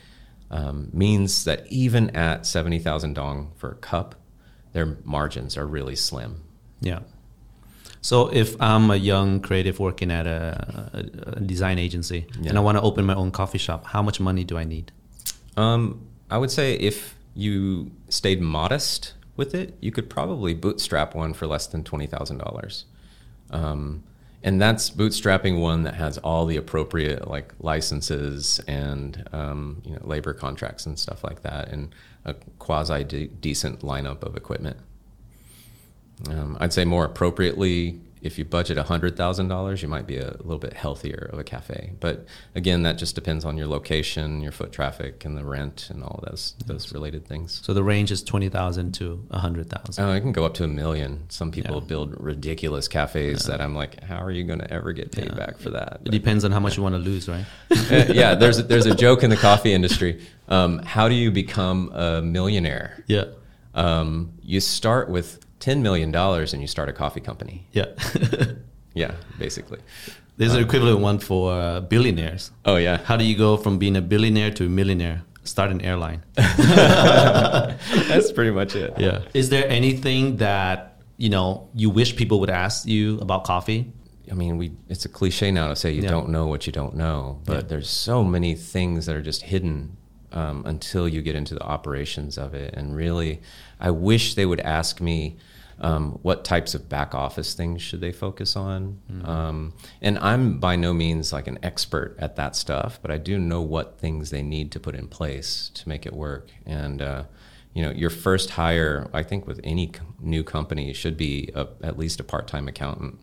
um, 0.51 0.89
means 0.93 1.43
that 1.45 1.65
even 1.67 2.11
at 2.11 2.45
70,000 2.45 3.13
dong 3.13 3.51
for 3.55 3.71
a 3.71 3.75
cup, 3.75 4.15
their 4.73 4.97
margins 5.03 5.57
are 5.57 5.65
really 5.65 5.95
slim. 5.95 6.43
Yeah. 6.81 6.99
So 8.01 8.27
if 8.33 8.59
I'm 8.61 8.89
a 8.89 8.95
young 8.95 9.41
creative 9.41 9.79
working 9.79 10.11
at 10.11 10.25
a, 10.25 10.89
a, 11.37 11.39
design 11.39 11.77
agency 11.77 12.25
and 12.45 12.57
I 12.57 12.61
want 12.61 12.77
to 12.77 12.81
open 12.81 13.05
my 13.05 13.13
own 13.13 13.31
coffee 13.31 13.59
shop, 13.59 13.85
how 13.85 14.01
much 14.01 14.19
money 14.19 14.43
do 14.43 14.57
I 14.57 14.63
need? 14.63 14.91
Um, 15.55 16.07
I 16.29 16.37
would 16.37 16.49
say 16.49 16.73
if 16.75 17.15
you 17.35 17.91
stayed 18.09 18.41
modest 18.41 19.13
with 19.35 19.53
it, 19.53 19.77
you 19.81 19.91
could 19.91 20.09
probably 20.09 20.53
bootstrap 20.55 21.13
one 21.13 21.33
for 21.33 21.45
less 21.45 21.67
than 21.67 21.83
$20,000. 21.83 22.83
Um, 23.51 24.03
and 24.43 24.61
that's 24.61 24.89
bootstrapping 24.89 25.59
one 25.59 25.83
that 25.83 25.95
has 25.95 26.17
all 26.19 26.45
the 26.45 26.57
appropriate 26.57 27.27
like 27.27 27.53
licenses 27.59 28.59
and 28.67 29.27
um, 29.31 29.81
you 29.85 29.93
know 29.93 30.01
labor 30.03 30.33
contracts 30.33 30.85
and 30.85 30.97
stuff 30.97 31.23
like 31.23 31.43
that, 31.43 31.69
and 31.69 31.93
a 32.25 32.33
quasi 32.59 33.03
de- 33.03 33.27
decent 33.27 33.81
lineup 33.81 34.23
of 34.23 34.35
equipment. 34.35 34.77
Um, 36.29 36.57
I'd 36.59 36.73
say 36.73 36.85
more 36.85 37.05
appropriately, 37.05 37.99
if 38.21 38.37
you 38.37 38.45
budget 38.45 38.77
hundred 38.77 39.17
thousand 39.17 39.47
dollars, 39.47 39.81
you 39.81 39.87
might 39.87 40.05
be 40.05 40.17
a 40.17 40.31
little 40.39 40.59
bit 40.59 40.73
healthier 40.73 41.29
of 41.33 41.39
a 41.39 41.43
cafe. 41.43 41.93
But 41.99 42.25
again, 42.55 42.83
that 42.83 42.97
just 42.97 43.15
depends 43.15 43.45
on 43.45 43.57
your 43.57 43.67
location, 43.67 44.41
your 44.41 44.51
foot 44.51 44.71
traffic, 44.71 45.25
and 45.25 45.35
the 45.37 45.43
rent, 45.43 45.87
and 45.89 46.03
all 46.03 46.23
those 46.27 46.53
those 46.65 46.93
related 46.93 47.25
things. 47.27 47.61
So 47.63 47.73
the 47.73 47.83
range 47.83 48.11
is 48.11 48.21
20,000 48.23 48.91
to 48.93 49.25
100,000. 49.29 50.03
Oh, 50.03 50.11
it 50.13 50.21
can 50.21 50.31
go 50.31 50.45
up 50.45 50.53
to 50.55 50.63
a 50.63 50.67
million. 50.67 51.25
Some 51.29 51.51
people 51.51 51.75
Yeah. 51.81 51.87
build 51.87 52.15
ridiculous 52.19 52.87
cafes 52.87 53.45
that 53.45 53.59
I'm 53.61 53.73
like, 53.75 54.03
how 54.03 54.17
are 54.23 54.31
you 54.31 54.43
going 54.43 54.59
to 54.59 54.71
ever 54.71 54.93
get 54.93 55.11
paid 55.11 55.25
Yeah. 55.29 55.35
back 55.35 55.57
for 55.57 55.71
that? 55.71 56.01
It 56.05 56.11
depends 56.11 56.45
on 56.45 56.51
how 56.51 56.59
much 56.59 56.77
you 56.77 56.83
want 56.83 56.95
to 56.95 56.99
lose, 56.99 57.27
right? 57.27 57.45
Uh, 57.91 58.05
yeah, 58.13 58.35
there's 58.35 58.57
a, 58.59 58.63
there's 58.63 58.85
a 58.85 58.95
joke 58.95 59.21
in 59.23 59.29
the 59.29 59.35
coffee 59.35 59.73
industry. 59.73 60.21
Um, 60.47 60.79
how 60.79 61.09
do 61.09 61.15
you 61.15 61.29
become 61.31 61.91
a 61.93 62.21
millionaire? 62.21 63.03
yeah. 63.07 63.25
Um, 63.73 64.33
you 64.41 64.59
start 64.59 65.09
with 65.09 65.39
ten 65.61 65.81
million 65.81 66.11
dollars 66.11 66.51
and 66.53 66.61
you 66.61 66.67
start 66.67 66.89
a 66.89 66.93
coffee 66.93 67.21
company. 67.21 67.67
Yeah. 67.71 67.85
Yeah, 68.93 69.13
basically. 69.39 69.79
There's 70.35 70.53
an 70.53 70.61
equivalent 70.61 70.99
one 70.99 71.19
for 71.19 71.53
uh, 71.53 71.79
billionaires. 71.79 72.51
Oh 72.65 72.75
yeah, 72.75 72.97
How 72.97 73.15
do 73.15 73.23
you 73.23 73.37
go 73.37 73.55
from 73.55 73.77
being 73.79 73.95
a 73.95 74.01
billionaire 74.01 74.51
to 74.51 74.65
a 74.65 74.69
millionaire? 74.69 75.21
Start 75.45 75.71
an 75.71 75.79
airline. 75.79 76.21
that's 76.35 78.31
pretty 78.33 78.51
much 78.51 78.75
it. 78.75 78.93
Yeah. 78.97 79.21
Is 79.33 79.49
there 79.49 79.67
anything 79.69 80.37
that, 80.37 80.99
you 81.17 81.29
know, 81.29 81.69
you 81.73 81.89
wish 81.89 82.15
people 82.15 82.39
would 82.41 82.49
ask 82.49 82.85
you 82.85 83.17
about 83.19 83.43
coffee? 83.45 83.91
I 84.29 84.33
mean, 84.33 84.57
we 84.57 84.71
it's 84.89 85.05
a 85.05 85.09
cliche 85.09 85.51
now 85.51 85.69
to 85.69 85.75
say 85.75 85.91
you 85.91 86.01
Yeah. 86.01 86.09
don't 86.09 86.29
know 86.29 86.47
what 86.47 86.67
you 86.67 86.73
don't 86.73 86.95
know, 86.95 87.39
but 87.45 87.53
Yeah. 87.55 87.61
there's 87.69 87.89
so 87.89 88.23
many 88.23 88.55
things 88.55 89.05
that 89.05 89.15
are 89.15 89.21
just 89.21 89.43
hidden 89.43 89.97
um, 90.33 90.63
until 90.65 91.07
you 91.07 91.21
get 91.21 91.35
into 91.35 91.53
the 91.55 91.63
operations 91.63 92.37
of 92.37 92.53
it. 92.53 92.73
And 92.75 92.95
really, 92.95 93.41
I 93.79 93.91
wish 93.91 94.35
they 94.35 94.45
would 94.45 94.61
ask 94.61 95.01
me 95.01 95.37
um, 95.81 96.19
what 96.21 96.45
types 96.45 96.75
of 96.75 96.87
back 96.87 97.13
office 97.15 97.55
things 97.55 97.81
should 97.81 98.01
they 98.01 98.11
focus 98.11 98.55
on. 98.55 99.01
Um, 99.25 99.73
and 100.01 100.17
I'm 100.19 100.59
by 100.59 100.75
no 100.75 100.93
means 100.93 101.33
like 101.33 101.47
an 101.47 101.57
expert 101.63 102.15
at 102.19 102.35
that 102.35 102.55
stuff, 102.55 102.99
but 103.01 103.09
I 103.09 103.17
do 103.17 103.39
know 103.39 103.61
what 103.61 103.99
things 103.99 104.29
they 104.29 104.43
need 104.43 104.71
to 104.73 104.79
put 104.79 104.95
in 104.95 105.07
place 105.07 105.71
to 105.73 105.89
make 105.89 106.05
it 106.05 106.13
work. 106.13 106.49
And 106.67 107.01
uh, 107.01 107.23
you 107.73 107.81
know, 107.81 107.91
your 107.91 108.11
first 108.11 108.51
hire, 108.51 109.09
I 109.11 109.23
think, 109.23 109.47
with 109.47 109.59
any 109.63 109.91
new 110.19 110.43
company 110.43 110.93
should 110.93 111.17
be 111.17 111.49
a, 111.55 111.67
at 111.81 111.97
least 111.97 112.19
a 112.19 112.23
part-time 112.23 112.67
accountant. 112.67 113.19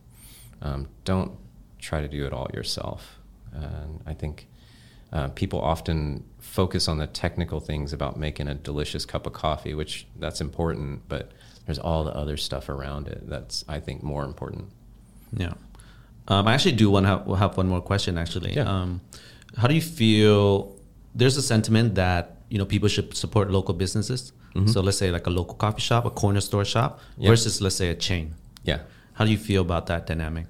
Um, 0.61 0.89
don't 1.05 1.33
try 1.79 2.01
to 2.01 2.09
do 2.09 2.27
it 2.27 2.33
all 2.33 2.49
yourself. 2.53 3.19
And 3.53 4.03
I 4.05 4.15
think 4.15 4.49
uh, 5.13 5.29
people 5.29 5.61
often 5.61 6.25
focus 6.39 6.89
on 6.89 6.99
the 6.99 7.07
technical 7.07 7.61
things 7.61 7.93
about 7.93 8.19
making 8.19 8.49
a 8.49 8.55
delicious 8.55 9.05
cup 9.05 9.27
of 9.27 9.33
coffee, 9.33 9.75
which 9.75 10.07
that's 10.19 10.41
important, 10.41 11.09
but 11.09 11.31
there's 11.69 11.79
all 11.79 12.03
the 12.05 12.15
other 12.17 12.39
stuff 12.39 12.71
around 12.71 13.09
it 13.09 13.29
that's 13.29 13.63
I 13.69 13.79
think 13.79 14.03
more 14.03 14.25
important. 14.25 14.65
Yeah. 15.37 15.53
Um, 16.29 16.49
I 16.49 16.55
actually 16.55 16.77
do 16.77 16.91
want 16.91 17.05
to 17.05 17.09
have, 17.09 17.27
we'll 17.27 17.37
have 17.37 17.57
one 17.59 17.69
more 17.69 17.83
question, 17.83 18.17
actually. 18.17 18.55
Yeah. 18.55 18.63
Um, 18.63 19.03
how 19.59 19.69
do 19.69 19.75
you 19.75 19.83
feel? 19.83 20.75
There's 21.15 21.37
a 21.37 21.43
sentiment 21.43 21.95
that, 21.97 22.39
you 22.49 22.57
know, 22.59 22.65
people 22.65 22.89
should 22.89 23.15
support 23.15 23.51
local 23.51 23.75
businesses. 23.75 24.33
So 24.67 24.81
let's 24.81 24.99
say 24.99 25.13
like 25.13 25.27
a 25.29 25.31
local 25.31 25.55
coffee 25.55 25.81
shop, 25.83 26.05
a 26.05 26.11
corner 26.11 26.41
store 26.41 26.65
shop 26.65 26.99
Yeah. 27.17 27.29
versus, 27.31 27.61
let's 27.61 27.77
say, 27.77 27.91
a 27.91 27.95
chain. 27.95 28.35
Yeah. 28.65 28.81
How 29.13 29.25
do 29.25 29.31
you 29.31 29.39
feel 29.39 29.63
about 29.63 29.87
that 29.87 30.07
dynamic? 30.09 30.47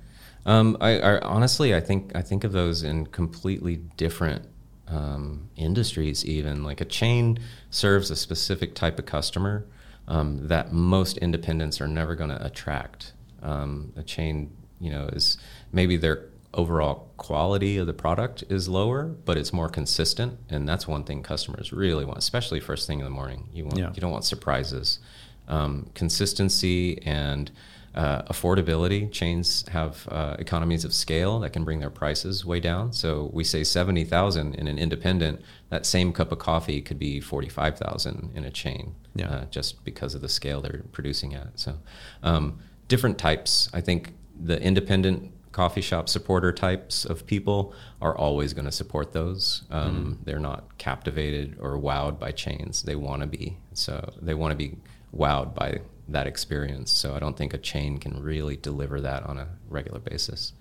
Um, 0.46 0.78
I, 0.80 0.98
I 0.98 1.18
honestly, 1.20 1.74
I 1.74 1.80
think 1.80 2.12
I 2.14 2.22
think 2.22 2.44
of 2.44 2.52
those 2.52 2.82
in 2.84 3.06
completely 3.06 3.76
different 3.98 4.42
um, 4.86 5.50
industries. 5.56 6.24
Even 6.24 6.62
like 6.64 6.80
a 6.80 6.86
chain 6.86 7.38
serves 7.70 8.10
a 8.10 8.16
specific 8.16 8.74
type 8.74 8.98
of 8.98 9.04
customer 9.04 9.66
um, 10.08 10.48
that 10.48 10.72
most 10.72 11.16
independents 11.18 11.80
are 11.80 11.86
never 11.86 12.14
going 12.16 12.30
to 12.30 12.44
attract. 12.44 13.12
Um, 13.42 13.92
a 13.96 14.02
chain, 14.02 14.50
you 14.80 14.90
know, 14.90 15.06
is 15.12 15.38
maybe 15.70 15.96
their 15.96 16.24
overall 16.54 17.10
quality 17.18 17.76
of 17.76 17.86
the 17.86 17.92
product 17.92 18.42
is 18.48 18.68
lower, 18.68 19.04
but 19.04 19.36
it's 19.36 19.52
more 19.52 19.68
consistent, 19.68 20.38
and 20.48 20.66
that's 20.68 20.88
one 20.88 21.04
thing 21.04 21.22
customers 21.22 21.72
really 21.72 22.04
want, 22.04 22.18
especially 22.18 22.58
first 22.58 22.86
thing 22.86 22.98
in 22.98 23.04
the 23.04 23.10
morning. 23.10 23.48
You 23.52 23.64
want 23.66 23.78
Yeah. 23.78 23.90
you 23.94 24.00
don't 24.00 24.10
want 24.10 24.24
surprises. 24.24 24.98
Um, 25.46 25.90
consistency 25.94 27.00
and 27.02 27.50
uh, 27.94 28.22
affordability. 28.22 29.10
Chains 29.10 29.64
have 29.68 30.06
uh, 30.10 30.36
economies 30.38 30.84
of 30.84 30.92
scale 30.92 31.40
that 31.40 31.50
can 31.50 31.64
bring 31.64 31.80
their 31.80 31.90
prices 31.90 32.44
way 32.44 32.60
down. 32.60 32.92
So 32.92 33.30
we 33.32 33.44
say 33.44 33.64
seventy 33.64 34.04
thousand 34.04 34.54
in 34.54 34.68
an 34.68 34.78
independent. 34.78 35.42
That 35.70 35.86
same 35.86 36.12
cup 36.12 36.32
of 36.32 36.38
coffee 36.38 36.80
could 36.80 36.98
be 36.98 37.20
forty 37.20 37.48
five 37.48 37.78
thousand 37.78 38.30
in 38.34 38.44
a 38.44 38.50
chain. 38.50 38.94
Yeah. 39.14 39.30
Uh, 39.30 39.44
just 39.46 39.84
because 39.84 40.14
of 40.14 40.20
the 40.20 40.28
scale 40.28 40.60
they're 40.60 40.84
producing 40.92 41.34
at. 41.34 41.58
So. 41.58 41.78
Um, 42.22 42.60
different 42.88 43.18
types. 43.18 43.68
I 43.74 43.82
think 43.82 44.14
the 44.34 44.60
independent 44.60 45.30
coffee 45.52 45.80
shop 45.80 46.08
supporter 46.08 46.52
types 46.52 47.04
of 47.04 47.26
people 47.26 47.74
are 48.00 48.16
always 48.16 48.52
going 48.54 48.64
to 48.64 48.72
support 48.72 49.12
those. 49.12 49.64
Um, 49.70 49.94
mm-hmm. 49.94 50.22
They're 50.24 50.38
not 50.38 50.78
captivated 50.78 51.58
or 51.60 51.78
wowed 51.78 52.18
by 52.18 52.32
chains. 52.32 52.82
They 52.82 52.96
want 52.96 53.20
to 53.22 53.26
be. 53.28 53.58
So 53.74 54.14
they 54.20 54.34
want 54.34 54.52
to 54.52 54.56
be 54.56 54.76
wowed 55.14 55.54
by 55.54 55.80
that 56.08 56.26
experience. 56.26 56.90
So 56.90 57.14
I 57.14 57.18
don't 57.18 57.36
think 57.36 57.54
a 57.54 57.58
chain 57.58 57.98
can 57.98 58.22
really 58.22 58.56
deliver 58.56 59.00
that 59.00 59.24
on 59.24 59.38
a 59.38 59.48
regular 59.68 60.00
basis. 60.00 60.52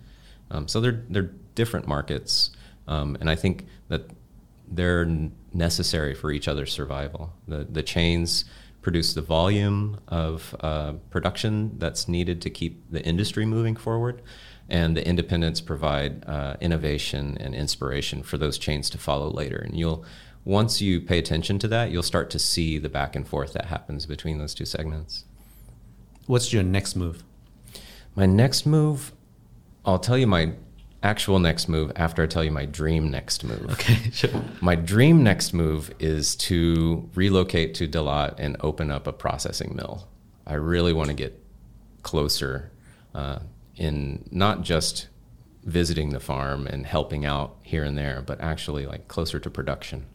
Um, 0.51 0.67
so 0.67 0.79
they're 0.79 1.03
they're 1.09 1.31
different 1.55 1.87
markets, 1.87 2.51
um, 2.87 3.17
and 3.19 3.29
I 3.29 3.35
think 3.35 3.65
that 3.89 4.09
they're 4.69 5.05
necessary 5.53 6.13
for 6.13 6.31
each 6.31 6.47
other's 6.47 6.71
survival. 6.71 7.33
The 7.47 7.65
the 7.69 7.83
chains 7.83 8.45
produce 8.81 9.13
the 9.13 9.21
volume 9.21 9.99
of 10.07 10.55
uh, 10.61 10.93
production 11.09 11.77
that's 11.77 12.07
needed 12.07 12.41
to 12.41 12.49
keep 12.49 12.89
the 12.89 13.03
industry 13.03 13.45
moving 13.45 13.75
forward, 13.75 14.21
and 14.69 14.95
the 14.95 15.05
independents 15.05 15.59
provide 15.59 16.23
uh, 16.25 16.55
innovation 16.61 17.37
and 17.41 17.53
inspiration 17.53 18.23
for 18.23 18.37
those 18.37 18.57
chains 18.57 18.89
to 18.89 18.97
follow 18.97 19.29
later. 19.29 19.57
And 19.57 19.77
you'll 19.77 20.05
once 20.45 20.81
you 20.81 21.01
pay 21.01 21.19
attention 21.19 21.59
to 21.59 21.67
that, 21.67 21.91
you'll 21.91 22.01
start 22.01 22.29
to 22.29 22.39
see 22.39 22.77
the 22.77 22.87
back 22.87 23.17
and 23.17 23.27
forth 23.27 23.51
that 23.51 23.65
happens 23.65 24.05
between 24.05 24.37
those 24.37 24.53
two 24.53 24.63
segments. 24.63 25.25
What's 26.27 26.51
your 26.51 26.61
next 26.61 26.95
move? 26.95 27.23
My 28.13 28.25
next 28.25 28.65
move, 28.65 29.13
I'll 29.85 29.97
tell 29.97 30.17
you 30.17 30.27
my 30.27 30.51
actual 31.01 31.39
next 31.39 31.69
move 31.69 31.91
after 31.95 32.21
I 32.21 32.27
tell 32.27 32.43
you 32.43 32.51
my 32.51 32.65
dream 32.65 33.09
next 33.09 33.45
move. 33.45 33.71
Okay, 33.71 33.95
sure. 34.11 34.43
My 34.59 34.75
dream 34.75 35.23
next 35.23 35.53
move 35.53 35.89
is 35.99 36.35
to 36.35 37.09
relocate 37.15 37.73
to 37.75 37.87
Dalat 37.87 38.35
and 38.37 38.57
open 38.59 38.91
up 38.91 39.07
a 39.07 39.13
processing 39.13 39.73
mill. 39.73 40.07
I 40.45 40.55
really 40.55 40.91
want 40.91 41.07
to 41.07 41.13
get 41.13 41.41
closer 42.03 42.71
uh, 43.15 43.39
in 43.77 44.27
not 44.29 44.63
just 44.63 45.07
visiting 45.63 46.09
the 46.09 46.19
farm 46.19 46.67
and 46.67 46.85
helping 46.85 47.25
out 47.25 47.55
here 47.63 47.85
and 47.85 47.97
there, 47.97 48.21
but 48.21 48.41
actually 48.41 48.85
like 48.85 49.07
closer 49.07 49.39
to 49.39 49.49
production 49.49 50.05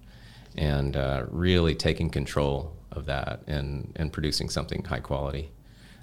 and 0.57 0.95
uh, 0.95 1.25
really 1.31 1.75
taking 1.75 2.11
control 2.11 2.77
of 2.91 3.07
that 3.07 3.41
and, 3.47 3.93
and 3.97 4.13
producing 4.13 4.51
something 4.51 4.85
high 4.85 5.01
quality. 5.01 5.51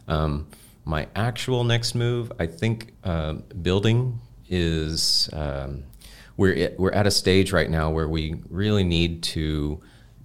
Um, 0.09 0.47
my 0.83 1.07
actual 1.15 1.63
next 1.63 1.95
move, 1.95 2.31
I 2.39 2.47
think 2.47 2.93
uh, 3.03 3.33
building 3.61 4.19
is 4.49 5.29
um, 5.33 5.83
we're 6.35 6.55
at, 6.55 6.79
we're 6.79 6.91
at 6.91 7.05
a 7.05 7.11
stage 7.11 7.51
right 7.51 7.69
now 7.69 7.91
where 7.91 8.09
we 8.09 8.41
really 8.49 8.83
need 8.83 9.21
to 9.23 9.79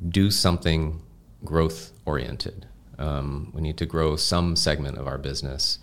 do 0.09 0.31
something 0.31 1.03
growth 1.45 1.93
oriented. 2.07 2.67
Um, 2.99 3.51
we 3.55 3.61
need 3.61 3.77
to 3.79 3.87
grow 3.87 4.17
some 4.17 4.57
segment 4.57 4.97
of 4.97 5.07
our 5.07 5.19
business, 5.19 5.81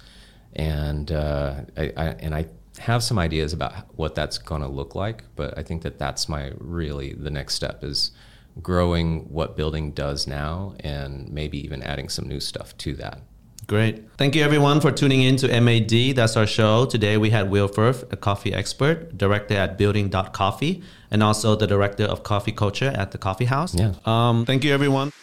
and 0.56 1.12
uh, 1.12 1.62
I, 1.78 1.94
I, 1.96 2.06
and 2.20 2.34
I 2.34 2.48
have 2.80 3.04
some 3.04 3.20
ideas 3.20 3.54
about 3.54 3.74
what 3.98 4.16
that's 4.16 4.38
going 4.38 4.62
to 4.62 4.68
look 4.68 4.96
like. 4.96 5.26
But 5.36 5.58
I 5.58 5.64
think 5.64 5.84
that 5.84 6.00
that's 6.00 6.28
my 6.30 6.54
really 6.58 7.14
the 7.14 7.30
next 7.30 7.56
step 7.56 7.84
is 7.84 8.12
growing 8.62 9.32
what 9.32 9.58
building 9.58 9.92
does 9.92 10.26
now, 10.26 10.74
and 10.80 11.30
maybe 11.32 11.64
even 11.64 11.84
adding 11.84 12.10
some 12.10 12.28
new 12.28 12.40
stuff 12.40 12.76
to 12.78 12.96
that. 12.96 13.22
Great. 13.68 14.04
Thank 14.18 14.36
you 14.36 14.44
everyone 14.44 14.82
for 14.82 14.92
tuning 14.92 15.22
in 15.22 15.38
to 15.38 15.62
MAD. 15.62 16.16
That's 16.16 16.36
our 16.36 16.48
show. 16.48 16.86
Today 16.86 17.18
we 17.18 17.30
had 17.30 17.50
Will 17.50 17.68
Frith, 17.68 18.12
a 18.12 18.18
coffee 18.18 18.54
expert, 18.54 19.18
director 19.18 19.54
at 19.54 19.78
building.coffee, 19.78 20.84
and 21.10 21.24
also 21.24 21.56
the 21.56 21.68
director 21.68 22.04
of 22.04 22.24
coffee 22.24 22.52
culture 22.52 22.94
at 22.96 23.12
the 23.12 23.18
coffee 23.18 23.46
house. 23.46 23.74
Yeah. 23.74 23.94
Um, 24.06 24.46
thank 24.46 24.64
you 24.64 24.74
everyone. 24.74 25.14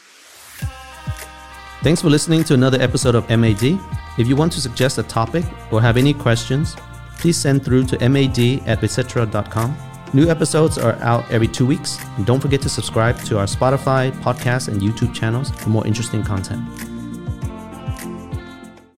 Thanks 1.83 2.03
for 2.03 2.09
listening 2.09 2.43
to 2.45 2.55
another 2.55 2.81
episode 2.81 3.15
of 3.15 3.29
MAD. 3.29 3.79
If 4.19 4.27
you 4.27 4.35
want 4.35 4.53
to 4.53 4.61
suggest 4.61 4.99
a 4.99 5.05
topic 5.05 5.45
or 5.71 5.81
have 5.81 5.97
any 5.97 6.13
questions, 6.13 6.75
please 7.19 7.37
send 7.37 7.65
through 7.65 7.85
to 7.85 8.09
mad 8.09 8.39
at 8.67 8.81
vietcetera.com. 8.81 9.77
New 10.15 10.29
episodes 10.29 10.79
are 10.79 10.95
out 10.95 11.31
every 11.31 11.49
two 11.49 11.67
weeks. 11.67 11.99
And 12.17 12.25
don't 12.25 12.41
forget 12.41 12.63
to 12.63 12.69
subscribe 12.69 13.23
to 13.25 13.39
our 13.39 13.47
Spotify, 13.47 14.11
podcast, 14.23 14.69
and 14.69 14.81
YouTube 14.81 15.15
channels 15.15 15.51
for 15.51 15.69
more 15.69 15.87
interesting 15.87 16.25
content. 16.25 16.98